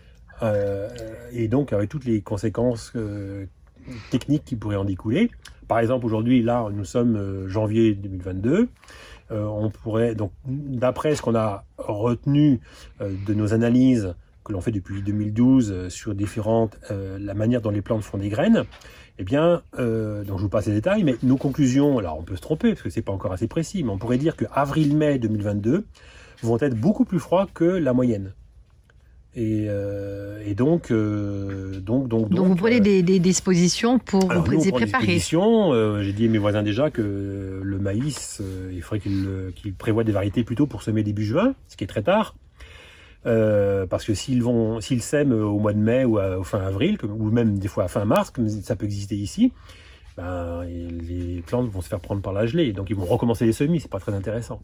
[0.42, 0.90] euh,
[1.34, 3.46] et donc avec toutes les conséquences euh,
[4.10, 5.32] techniques qui pourraient en découler.
[5.68, 8.68] Par exemple, aujourd'hui, là, nous sommes euh, janvier 2022.
[9.32, 12.60] Euh, on pourrait, donc, d'après ce qu'on a retenu
[13.00, 17.82] de nos analyses que l'on fait depuis 2012 euh, sur différentes, la manière dont les
[17.82, 18.66] plantes font des graines,
[19.22, 22.36] eh bien, euh, donc je vous passe les détails, mais nos conclusions, alors on peut
[22.36, 25.20] se tromper parce que c'est pas encore assez précis, mais on pourrait dire que avril-mai
[25.20, 25.86] 2022
[26.42, 28.34] vont être beaucoup plus froids que la moyenne.
[29.36, 34.30] Et, euh, et donc, euh, donc, donc, Donc vous prenez euh, des, des dispositions pour
[34.32, 35.06] alors, vous nous, on y prend des préparer.
[35.06, 35.72] dispositions.
[35.72, 39.52] Euh, J'ai dit à mes voisins déjà que le maïs, euh, il faudrait qu'ils euh,
[39.78, 42.34] prévoient des variétés plutôt pour semer début juin, ce qui est très tard.
[43.28, 46.98] Euh, parce que s'ils vont, s'ils sèment au mois de mai ou au fin avril,
[47.04, 49.52] ou même des fois à fin mars, comme ça peut exister ici,
[50.18, 53.54] ben, les plantes vont se faire prendre par la gelée, donc ils vont recommencer les
[53.54, 53.80] semis.
[53.80, 54.60] C'est pas très intéressant.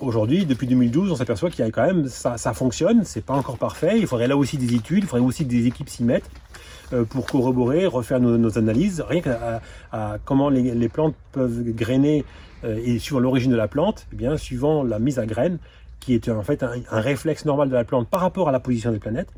[0.00, 3.04] Aujourd'hui, depuis 2012, on s'aperçoit qu'il y a quand même ça, ça fonctionne.
[3.04, 3.98] C'est pas encore parfait.
[3.98, 6.28] Il faudrait là aussi des études, il faudrait aussi que des équipes s'y mettent
[6.92, 9.60] euh, pour corroborer, refaire nos, analyses, rien qu'à
[10.24, 12.24] comment les, plantes peuvent grainer
[12.64, 15.58] euh, et suivant l'origine de la plante, eh bien suivant la mise à graines,
[16.02, 18.90] qui est en fait un, réflexe normal de la plante par rapport à la position
[18.90, 19.28] des planètes.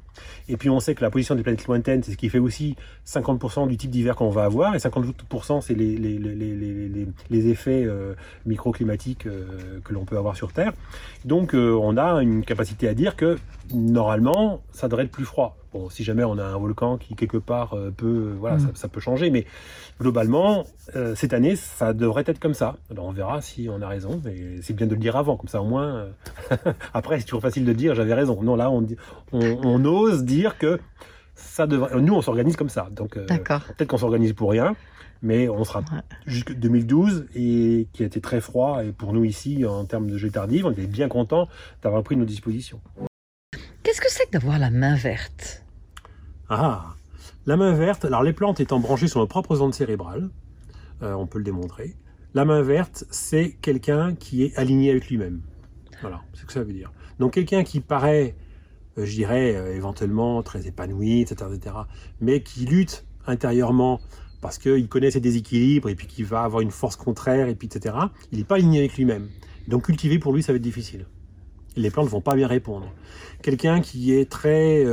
[0.48, 2.74] Et puis on sait que la position des planètes lointaines, c'est ce qui fait aussi
[3.06, 7.84] 50% du type d'hiver qu'on va avoir, et 50% c'est les, les, les- les effets
[7.84, 8.14] euh,
[8.46, 10.72] microclimatiques euh, que l'on peut avoir sur Terre.
[11.26, 13.36] Donc euh, on a une capacité à dire que
[13.72, 15.56] normalement, ça devrait être plus froid.
[15.74, 18.60] Bon, si jamais on a un volcan qui quelque part euh, peut, euh, voilà, Mm.
[18.60, 19.44] ça, ça peut changer, mais
[20.00, 20.64] globalement,
[20.96, 22.76] euh, cette année, ça devrait être comme ça.
[22.90, 25.48] Alors on verra si on a raison, mais c'est bien de le dire avant, comme
[25.48, 26.06] ça au moins.
[26.52, 26.56] euh,
[26.94, 28.40] Après, c'est toujours facile de dire j'avais raison.
[28.42, 28.86] Non, là, on,
[29.32, 30.78] on, on ose dire que
[31.34, 32.00] ça devrait.
[32.00, 32.88] Nous, on s'organise comme ça.
[32.92, 33.62] Donc euh, D'accord.
[33.76, 34.76] peut-être qu'on s'organise pour rien,
[35.22, 36.00] mais on sera Ouais.
[36.26, 40.16] jusque 2012 et qui a été très froid et pour nous ici en termes de
[40.18, 41.48] jeux tardifs, on était bien contents
[41.82, 42.80] d'avoir pris nos dispositions.
[43.82, 45.63] Qu'est-ce que c'est que d'avoir la main verte?
[46.48, 46.94] Ah,
[47.46, 48.04] la main verte.
[48.04, 50.28] Alors les plantes étant branchées sur nos propres ondes cérébrales,
[51.02, 51.94] euh, on peut le démontrer.
[52.34, 55.40] La main verte, c'est quelqu'un qui est aligné avec lui-même.
[56.00, 56.92] Voilà, c'est ce que ça veut dire.
[57.18, 58.34] Donc quelqu'un qui paraît,
[58.98, 61.76] euh, je dirais, euh, éventuellement très épanoui, etc., etc.,
[62.20, 64.00] mais qui lutte intérieurement
[64.42, 67.68] parce qu'il connaît ses déséquilibres et puis qu'il va avoir une force contraire, et puis
[67.68, 67.94] etc.,
[68.32, 69.30] il n'est pas aligné avec lui-même.
[69.68, 71.06] Donc cultiver pour lui, ça va être difficile.
[71.76, 72.92] Les plantes ne vont pas bien répondre.
[73.40, 74.84] Quelqu'un qui est très...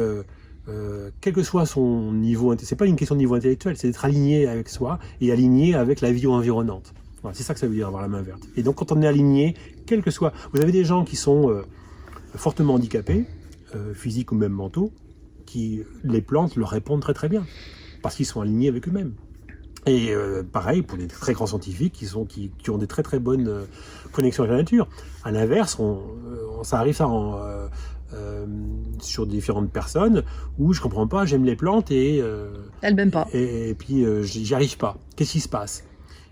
[1.19, 4.47] quel que soit son niveau, c'est pas une question de niveau intellectuel, c'est d'être aligné
[4.47, 6.93] avec soi et aligné avec la vie environnante.
[7.21, 8.41] Voilà, c'est ça que ça veut dire avoir la main verte.
[8.55, 9.55] Et donc quand on est aligné,
[9.85, 11.63] quel que soit, vous avez des gens qui sont euh,
[12.35, 13.25] fortement handicapés,
[13.75, 14.91] euh, physiques ou même mentaux,
[15.45, 17.45] qui les plantes leur répondent très très bien
[18.01, 19.13] parce qu'ils sont alignés avec eux-mêmes.
[19.85, 23.19] Et euh, pareil pour des très grands scientifiques qui sont qui, ont des très très
[23.19, 23.65] bonnes
[24.11, 24.87] connexions avec la nature.
[25.23, 26.01] À l'inverse, on,
[26.63, 27.39] ça arrive ça en,
[28.13, 28.45] euh,
[28.99, 30.23] sur différentes personnes
[30.59, 32.51] où je comprends pas, j'aime les plantes et euh,
[32.81, 33.27] Elle m'aime pas.
[33.33, 34.97] et, et puis euh, j'y arrive pas.
[35.15, 35.83] Qu'est-ce qui se passe?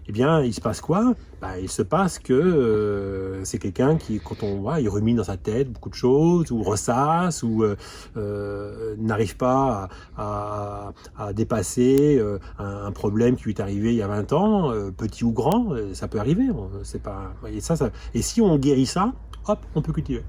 [0.08, 1.14] Eh bien, il se passe quoi?
[1.40, 5.24] Bah, Il se passe que euh, c'est quelqu'un qui, quand on voit, il rumine dans
[5.24, 7.64] sa tête beaucoup de choses, ou ressasse, ou
[8.98, 12.20] n'arrive pas à, à- à dépasser
[12.58, 15.70] un, un problème qui lui est arrivé il y a 20 ans, petit ou grand,
[15.94, 16.48] ça peut arriver.
[16.84, 17.34] C'est pas.
[17.48, 19.14] Et ça, ça, et si on guérit ça,
[19.48, 20.24] hop, on peut cultiver.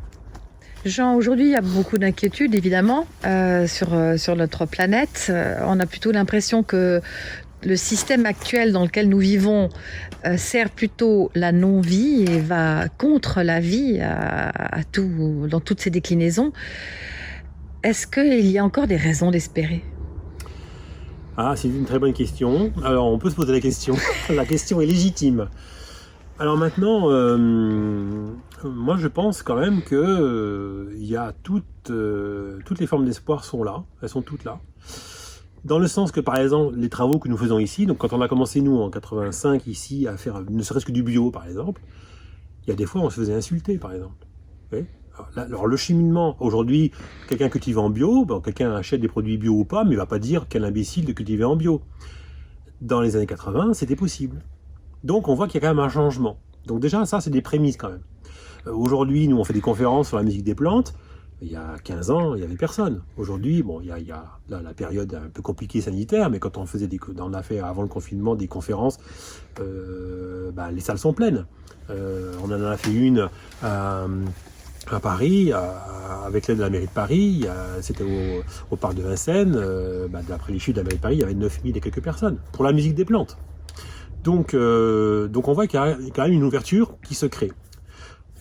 [0.86, 5.26] Jean, aujourd'hui, il y a beaucoup d'inquiétudes, évidemment, euh, sur, euh, sur notre planète.
[5.28, 7.02] Euh, on a plutôt l'impression que
[7.62, 9.68] le système actuel dans lequel nous vivons
[10.38, 14.00] sert plutôt la non-vie et va contre la vie
[14.94, 16.52] dans toutes ses déclinaisons.
[17.82, 19.84] Est-ce qu'il y a encore des raisons d'espérer?
[21.36, 22.72] Ah, c'est une très bonne question.
[22.82, 23.94] Alors, on peut se poser la question.
[24.30, 25.48] la question est légitime.
[26.38, 27.10] Alors maintenant,
[28.64, 33.44] moi je pense quand même que euh, y a toutes, euh, toutes les formes d'espoir
[33.44, 33.84] sont là.
[34.02, 34.60] Elles sont toutes là.
[35.64, 38.20] Dans le sens que, par exemple, les travaux que nous faisons ici, donc quand on
[38.22, 41.82] a commencé nous en 85 ici à faire ne serait-ce que du bio, par exemple,
[42.64, 44.26] il y a des fois on se faisait insulter, par exemple.
[45.36, 46.92] Alors, le cheminement, aujourd'hui,
[47.28, 50.18] quelqu'un cultive en bio, quelqu'un achète des produits bio ou pas, mais il va pas
[50.18, 51.82] dire quel imbécile de cultiver en bio.
[52.80, 54.42] Dans les années 80, c'était possible.
[55.04, 56.38] Donc on voit qu'il y a quand même un changement.
[56.66, 58.02] Donc déjà, ça, c'est des prémices quand même.
[58.66, 60.94] Euh, aujourd'hui, nous, on fait des conférences sur la musique des plantes.
[61.42, 63.02] il y a 15 ans, il n'y avait personne.
[63.16, 66.86] Aujourd'hui, bon, il y a, la période un peu compliquée sanitaire, mais quand on faisait
[66.86, 68.98] des, on a fait avant le confinement des conférences,
[69.60, 71.46] euh, bah, les salles sont pleines.
[71.88, 73.28] Euh, on en a fait une
[73.62, 74.06] à,
[75.02, 75.52] Paris,
[76.26, 77.46] avec l'aide de la mairie de Paris.
[77.80, 78.04] C'était
[78.70, 79.54] au, parc de Vincennes.
[79.56, 81.80] euh, bah, D'après les chiffres de la mairie de Paris, il y avait 9000 et
[81.80, 83.38] quelques personnes pour la musique des plantes.
[84.24, 87.50] Donc, donc on voit qu'il y a quand même une ouverture qui se crée.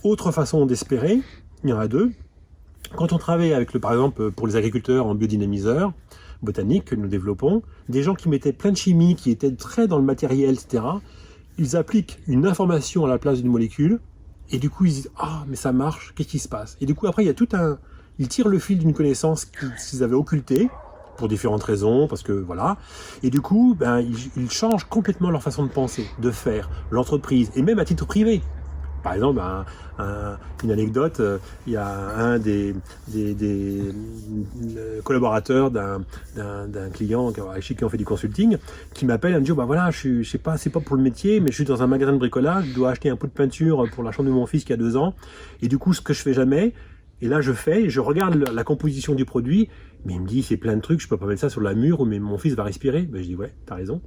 [0.03, 1.19] Autre façon d'espérer,
[1.65, 2.11] il y en a deux.
[2.95, 5.91] Quand on travaille avec, le, par exemple, pour les agriculteurs en biodynamiseur
[6.41, 9.97] botanique que nous développons, des gens qui mettaient plein de chimie, qui étaient très dans
[9.97, 10.83] le matériel, etc.,
[11.57, 13.99] ils appliquent une information à la place d'une molécule,
[14.51, 16.77] et du coup ils disent Ah, mais ça marche, qu'est-ce qui se passe?
[16.79, 17.77] Et du coup, après, il y a tout un.
[18.19, 20.69] Ils tirent le fil d'une connaissance qu'ils avaient occultée,
[21.17, 22.77] pour différentes raisons, parce que voilà.
[23.21, 27.61] Et du coup, ben, ils changent complètement leur façon de penser, de faire, l'entreprise, et
[27.61, 28.41] même à titre privé.
[29.03, 29.65] Par exemple, un-
[29.97, 31.37] un- une anecdote, euh,
[31.67, 31.87] il y a
[32.17, 32.75] un des,
[33.15, 38.57] euh, collaborateurs d'un client avec qui on fait du consulting
[38.93, 41.01] qui m'appelle et me dit bah voilà je, je sais pas c'est pas pour le
[41.01, 43.31] métier mais je suis dans un magasin de bricolage je dois acheter un pot de
[43.31, 45.13] peinture pour la chambre de mon fils qui a deux ans.
[45.61, 46.73] Et du coup ce que je fais jamais
[47.21, 49.69] et là je fais je regarde la composition du produit
[50.05, 51.73] mais il me dit c'est plein de trucs je peux pas mettre ça sur la
[51.73, 53.03] mur mais mon fils va respirer.
[53.03, 54.01] Ben, je dis ouais t'as raison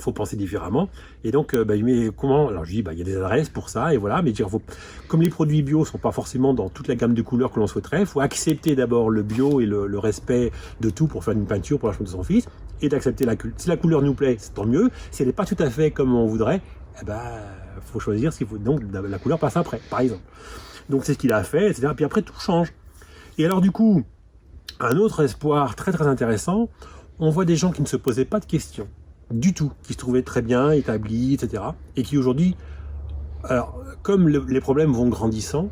[0.00, 0.88] faut penser différemment.
[1.24, 3.48] Et donc, euh, bah, met comment Alors, je dis, bah, il y a des adresses
[3.48, 4.22] pour ça, et voilà.
[4.22, 4.62] Mais dire, faut,
[5.08, 7.66] comme les produits bio sont pas forcément dans toute la gamme de couleurs que l'on
[7.66, 11.78] souhaiterait, faut accepter d'abord le bio et le, respect de tout pour faire une peinture
[11.78, 12.48] pour la chambre de son fils,
[12.80, 13.54] et d'accepter la couleur.
[13.58, 14.90] Si la couleur nous plaît, c'est tant mieux.
[15.10, 16.62] Si elle n'est pas tout à fait comme on voudrait,
[17.00, 17.20] eh ben,
[17.84, 18.58] faut choisir ce qu'il faut.
[18.58, 20.22] Donc, la la couleur passe après, par exemple.
[20.88, 21.88] Donc, c'est ce qu'il a fait, etc.
[21.94, 22.72] Puis après, tout change.
[23.36, 24.02] Et alors, du coup,
[24.80, 26.68] un autre espoir très très intéressant,
[27.18, 28.88] on voit des gens qui ne se posaient pas de questions
[29.30, 31.62] du tout, qui se trouvaient très bien établis, etc.
[31.96, 32.56] Et qui aujourd'hui,
[33.44, 35.68] alors comme le- les problèmes vont grandissant,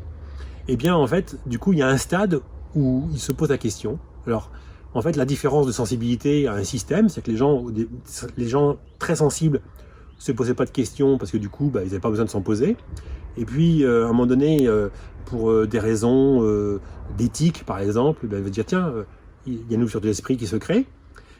[0.67, 2.41] eh bien en fait, du coup, il y a un stade
[2.75, 3.97] où ils se posent la question.
[4.27, 4.51] Alors,
[4.93, 7.65] en fait, la différence de sensibilité à un système, c'est que les gens,
[8.37, 9.61] les gens très sensibles
[10.17, 12.29] se posaient pas de questions parce que du coup, bah, ils n'avaient pas besoin de
[12.29, 12.75] s'en poser.
[13.37, 14.89] Et puis, euh, à un moment donné, euh,
[15.25, 16.43] pour euh, des raisons
[17.17, 18.91] d'éthique, par exemple, bah, ils vont dire tiens,
[19.47, 20.85] il y a une ouverture de l'esprit qui se crée.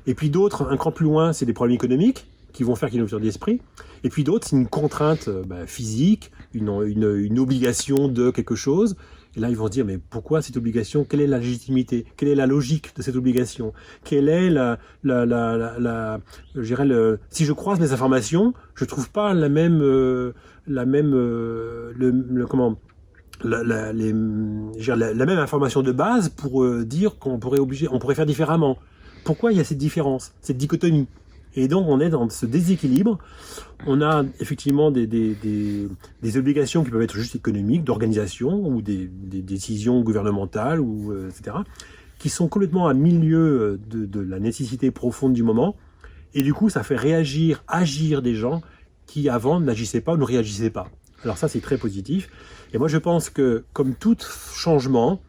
[0.09, 2.95] Et puis d'autres, un cran plus loin, c'est des problèmes économiques qui vont faire qu'il
[2.95, 3.61] y a une ouverture d'esprit.
[4.03, 8.95] Et puis d'autres, c'est une contrainte euh, bah, physique, une, obligation de quelque chose.
[9.37, 11.05] Et là, ils vont se dire, mais pourquoi cette obligation?
[11.07, 12.05] Quelle est la légitimité?
[12.17, 13.71] Quelle est la logique de cette obligation?
[14.03, 14.79] Quelle est la...
[15.03, 16.19] la, la, la, la-
[16.55, 19.79] le, si je croise mes informations, je trouve pas la même...
[19.83, 20.33] euh,
[20.65, 21.13] la même...
[21.13, 22.79] euh, le, comment
[23.43, 28.79] la, la, même information de base pour dire qu'on pourrait obliger, on pourrait faire différemment.
[29.23, 31.07] Pourquoi il y a cette différence, cette dichotomie?
[31.55, 33.17] Et donc on est dans ce déséquilibre.
[33.87, 40.01] On a effectivement des, des, obligations qui peuvent être juste économiques, d'organisation ou des, décisions
[40.01, 41.57] gouvernementales ou euh, etc.
[42.19, 45.75] qui sont complètement à milieu de, de la nécessité profonde du moment.
[46.33, 48.61] Et du coup, ça fait réagir, agir des gens
[49.07, 50.87] qui avant n'agissaient pas ou ne réagissaient pas.
[51.23, 52.29] Alors ça, c'est très positif.
[52.73, 54.17] Et moi, je pense que, comme tout
[54.53, 55.19] changement,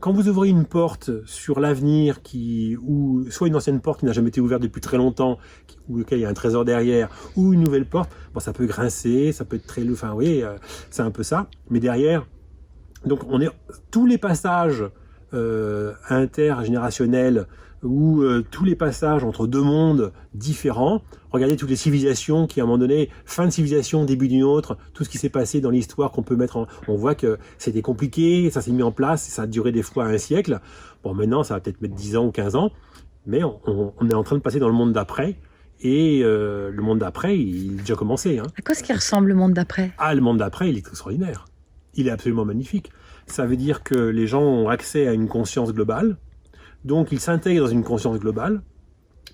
[0.00, 4.12] quand vous ouvrez une porte sur l'avenir qui, ou soit une ancienne porte qui n'a
[4.12, 7.08] jamais été ouverte depuis très longtemps, qui- ou lequel il y a un trésor derrière,
[7.36, 10.56] ou une nouvelle porte, bon, ça peut grincer, ça peut être très, enfin, oui, euh,
[10.90, 11.48] c'est un peu ça.
[11.68, 12.26] Mais derrière,
[13.04, 13.50] donc, on est
[13.90, 14.84] tous les passages
[15.32, 17.46] euh, intergénérationnels
[17.82, 21.02] ou euh, tous les passages entre deux mondes différents.
[21.30, 24.76] Regardez toutes les civilisations qui, à un moment donné, fin de civilisation, début d'une autre,
[24.94, 26.66] tout ce qui s'est passé dans l'histoire qu'on peut mettre en...
[26.88, 30.04] On voit que c'était compliqué, ça s'est mis en place, ça a duré des fois
[30.04, 30.60] un siècle.
[31.04, 32.70] Bon, maintenant, ça va peut-être mettre 10 ans ou 15 ans,
[33.26, 35.36] mais on, on- on est en train de passer dans le monde d'après.
[35.82, 38.38] Et euh, le monde d'après, il est déjà commencé.
[38.38, 38.46] Hein.
[38.58, 39.92] À quoi est-ce qu'il ressemble le monde d'après?
[39.96, 41.46] Ah, le monde d'après, il est extraordinaire.
[41.94, 42.90] Il est absolument magnifique.
[43.26, 46.18] Ça veut dire que les gens ont accès à une conscience globale.
[46.84, 48.62] Donc, ils s'intègrent dans une conscience globale.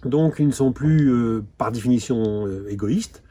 [0.05, 3.23] Donc, ils ne sont plus, euh, par définition, euh, égoïstes.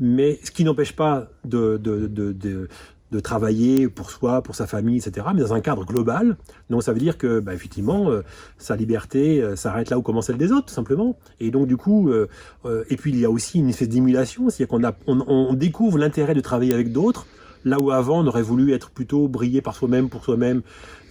[0.00, 5.26] Mais ce qui n'empêche pas de, de, de, travailler pour soi, pour sa famille, etc.,
[5.34, 6.36] mais dans un cadre global.
[6.70, 8.22] Donc, ça veut dire que, bah, effectivement, euh,
[8.58, 11.18] sa liberté s'arrête là où commence celle des autres, tout simplement.
[11.40, 15.24] Et donc, du coup, et puis il y a aussi une espèce d'émulation, c'est-à-dire qu'on
[15.26, 17.26] on découvre l'intérêt de travailler avec d'autres,
[17.64, 20.62] là où avant on aurait voulu être plutôt briller par soi-même, pour soi-même.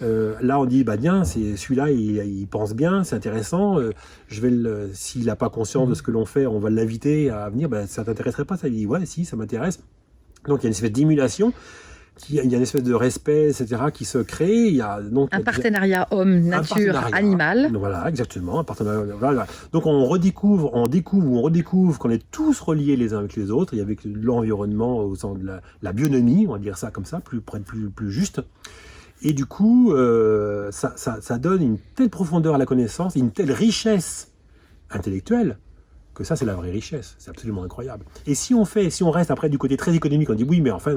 [0.02, 3.78] Euh, là, on dit, bah bien, c'est celui-là, il, pense bien, c'est intéressant.
[3.78, 3.92] euh,
[4.28, 7.48] je vais, s'il n'a pas conscience de ce que l'on fait, on va l'inviter à
[7.48, 7.68] venir.
[7.68, 9.80] Bah, ça t'intéresserait pas Ça, il dit, ouais, si, ça m'intéresse.
[10.46, 11.52] Donc il y a une espèce d'émulation,
[12.18, 14.66] qui- il y a une espèce de respect, etc., qui se crée.
[14.66, 17.16] Il y a donc Un partenariat homme-nature partenariat.
[17.16, 17.70] animal.
[17.74, 18.60] voilà, exactement.
[18.60, 19.46] un partenariat, voilà.
[19.72, 23.36] Donc on redécouvre, on découvre ou on redécouvre qu'on est tous reliés les uns avec
[23.36, 26.90] les autres, et avec l'environnement au sens de la, la bionomie, on va dire ça
[26.90, 28.42] comme ça, plus, plus, plus, plus juste.
[29.22, 33.30] Et du coup, euh, ça, ça- ça donne une telle profondeur à la connaissance, une
[33.32, 34.30] telle richesse
[34.90, 35.58] intellectuelle,
[36.18, 37.14] que ça, c'est la vraie richesse.
[37.18, 38.04] C'est absolument incroyable.
[38.26, 40.60] Et si on fait, si on reste après du côté très économique, on dit oui,
[40.60, 40.94] mais enfin,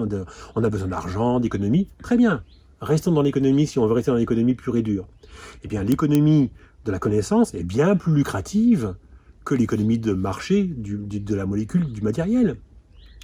[0.55, 1.87] on a, besoin d'argent, d'économie.
[2.01, 2.43] Très bien.
[2.81, 5.07] Restons dans l'économie si on veut rester dans l'économie pure et dure.
[5.63, 6.49] Eh bien, l'économie
[6.85, 8.95] de la connaissance est bien plus lucrative
[9.45, 12.57] que l'économie de marché du- de la molécule, du matériel.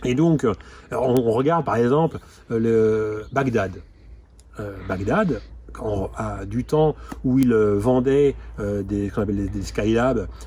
[0.03, 0.53] Et donc, euh,
[0.91, 2.19] on, on regarde par exemple
[2.51, 3.71] euh, le Bagdad.
[4.59, 5.41] Euh, Bagdad,
[6.15, 9.25] à du temps où il euh, vendait euh, des, qu'on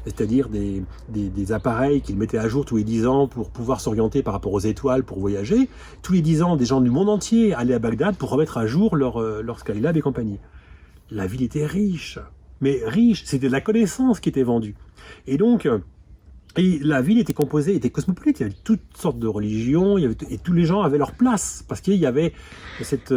[0.05, 4.35] c'est-à-dire des, appareils qu'il mettait à jour tous les 10 ans pour pouvoir s'orienter par
[4.35, 5.69] rapport aux étoiles pour voyager.
[6.03, 8.67] Tous les 10 ans, des gens du monde entier allaient à Bagdad pour remettre à
[8.67, 10.39] jour leur, euh, leur Skylab et compagnie.
[11.11, 12.19] La ville était riche,
[12.61, 14.77] mais riche, c'était de la connaissance qui était vendue.
[15.27, 15.69] Et donc,
[16.57, 20.39] et la ville était composée, était cosmopolite, il y avait toutes sortes de religions, et
[20.43, 22.33] tous les gens avaient leur place, parce qu'il y avait
[22.83, 23.13] cette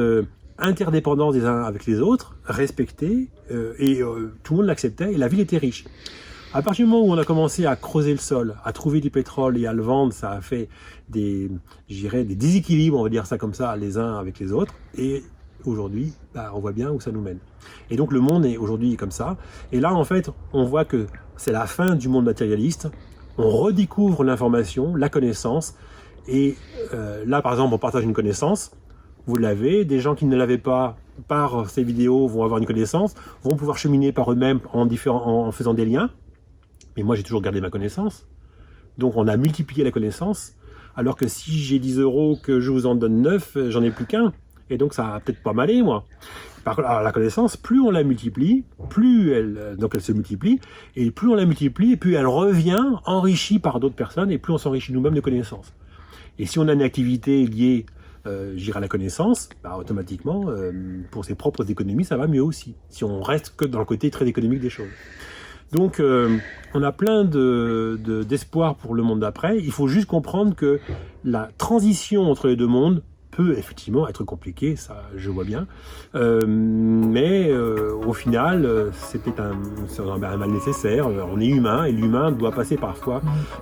[0.64, 5.18] interdépendance des uns avec les autres, respectée, euh, et euh, tout le monde l'acceptait, et
[5.18, 5.86] la ville était riche.
[6.54, 9.10] À partir du moment où on a commencé à creuser le sol, à trouver du
[9.10, 10.70] pétrole et à le vendre, ça a fait
[11.10, 11.50] des,
[11.90, 14.74] je dirais, des déséquilibres, on va dire ça comme ça, les uns avec les autres,
[14.98, 15.24] et
[15.66, 17.40] aujourd'hui, bah, on voit bien où ça nous mène.
[17.90, 19.38] Et donc le monde est aujourd'hui comme ça,
[19.72, 21.08] et là en fait, on voit que
[21.38, 22.88] c'est la fin du monde matérialiste,
[23.38, 25.76] on redécouvre l'information, la connaissance,
[26.28, 26.56] et
[26.94, 28.72] euh, là par exemple on partage une connaissance,
[29.28, 30.98] vous l'avez, des gens qui ne l'avaient pas
[31.28, 35.86] par ces vidéos vont avoir une connaissance, vont pouvoir cheminer par eux-mêmes en, faisant des
[35.86, 36.10] liens,
[36.98, 38.28] mais moi j'ai toujours gardé ma connaissance,
[38.98, 40.56] donc on a multiplié la connaissance,
[40.96, 44.06] alors que si j'ai 10 euros que je vous en donne 9, j'en ai plus
[44.06, 44.34] qu'un,
[44.70, 46.06] et donc ça va peut-être pas m'aller moi.
[46.64, 50.62] Par la connaissance, plus on la multiplie, plus elle, euh, donc elle se multiplie,
[50.96, 54.58] et plus on la multiplie, plus elle revient enrichie par d'autres personnes, et plus on
[54.58, 55.74] s'enrichit nous-mêmes de connaissances.
[56.40, 57.86] Et si on a une activité liée,
[58.26, 60.72] euh, je dirais, à la connaissance, bah, automatiquement, euh,
[61.12, 62.76] pour ses propres économies, ça va mieux aussi.
[62.90, 64.90] Si on reste que dans le côté très économique des choses.
[65.72, 66.38] Donc, euh,
[66.76, 69.58] on a plein de, de- d'espoir pour le monde d'après.
[69.58, 70.80] Il faut juste comprendre que
[71.24, 73.02] la transition entre les deux mondes
[73.32, 75.66] peut effectivement être compliquée, ça je vois bien.
[76.14, 78.62] Euh, mais euh, au final,
[79.12, 81.08] peut-être un, un mal nécessaire.
[81.08, 83.22] On est humain et l'humain doit passer parfois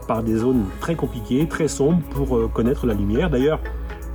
[0.09, 3.29] par des zones très compliquées, très sombres pour connaître la lumière.
[3.29, 3.61] D'ailleurs,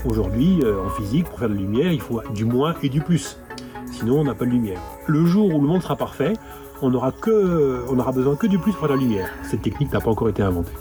[0.05, 3.01] aujourd'hui, euh, en physique, pour faire de la lumière, il faut du moins et du
[3.01, 3.39] plus.
[3.93, 4.81] Sinon, on n'a pas de lumière.
[5.07, 6.35] Le jour où le monde sera parfait,
[6.83, 7.13] on n'aura
[8.13, 9.31] besoin que du plus pour faire de la lumière.
[9.43, 10.73] Cette technique n'a pas encore été inventée.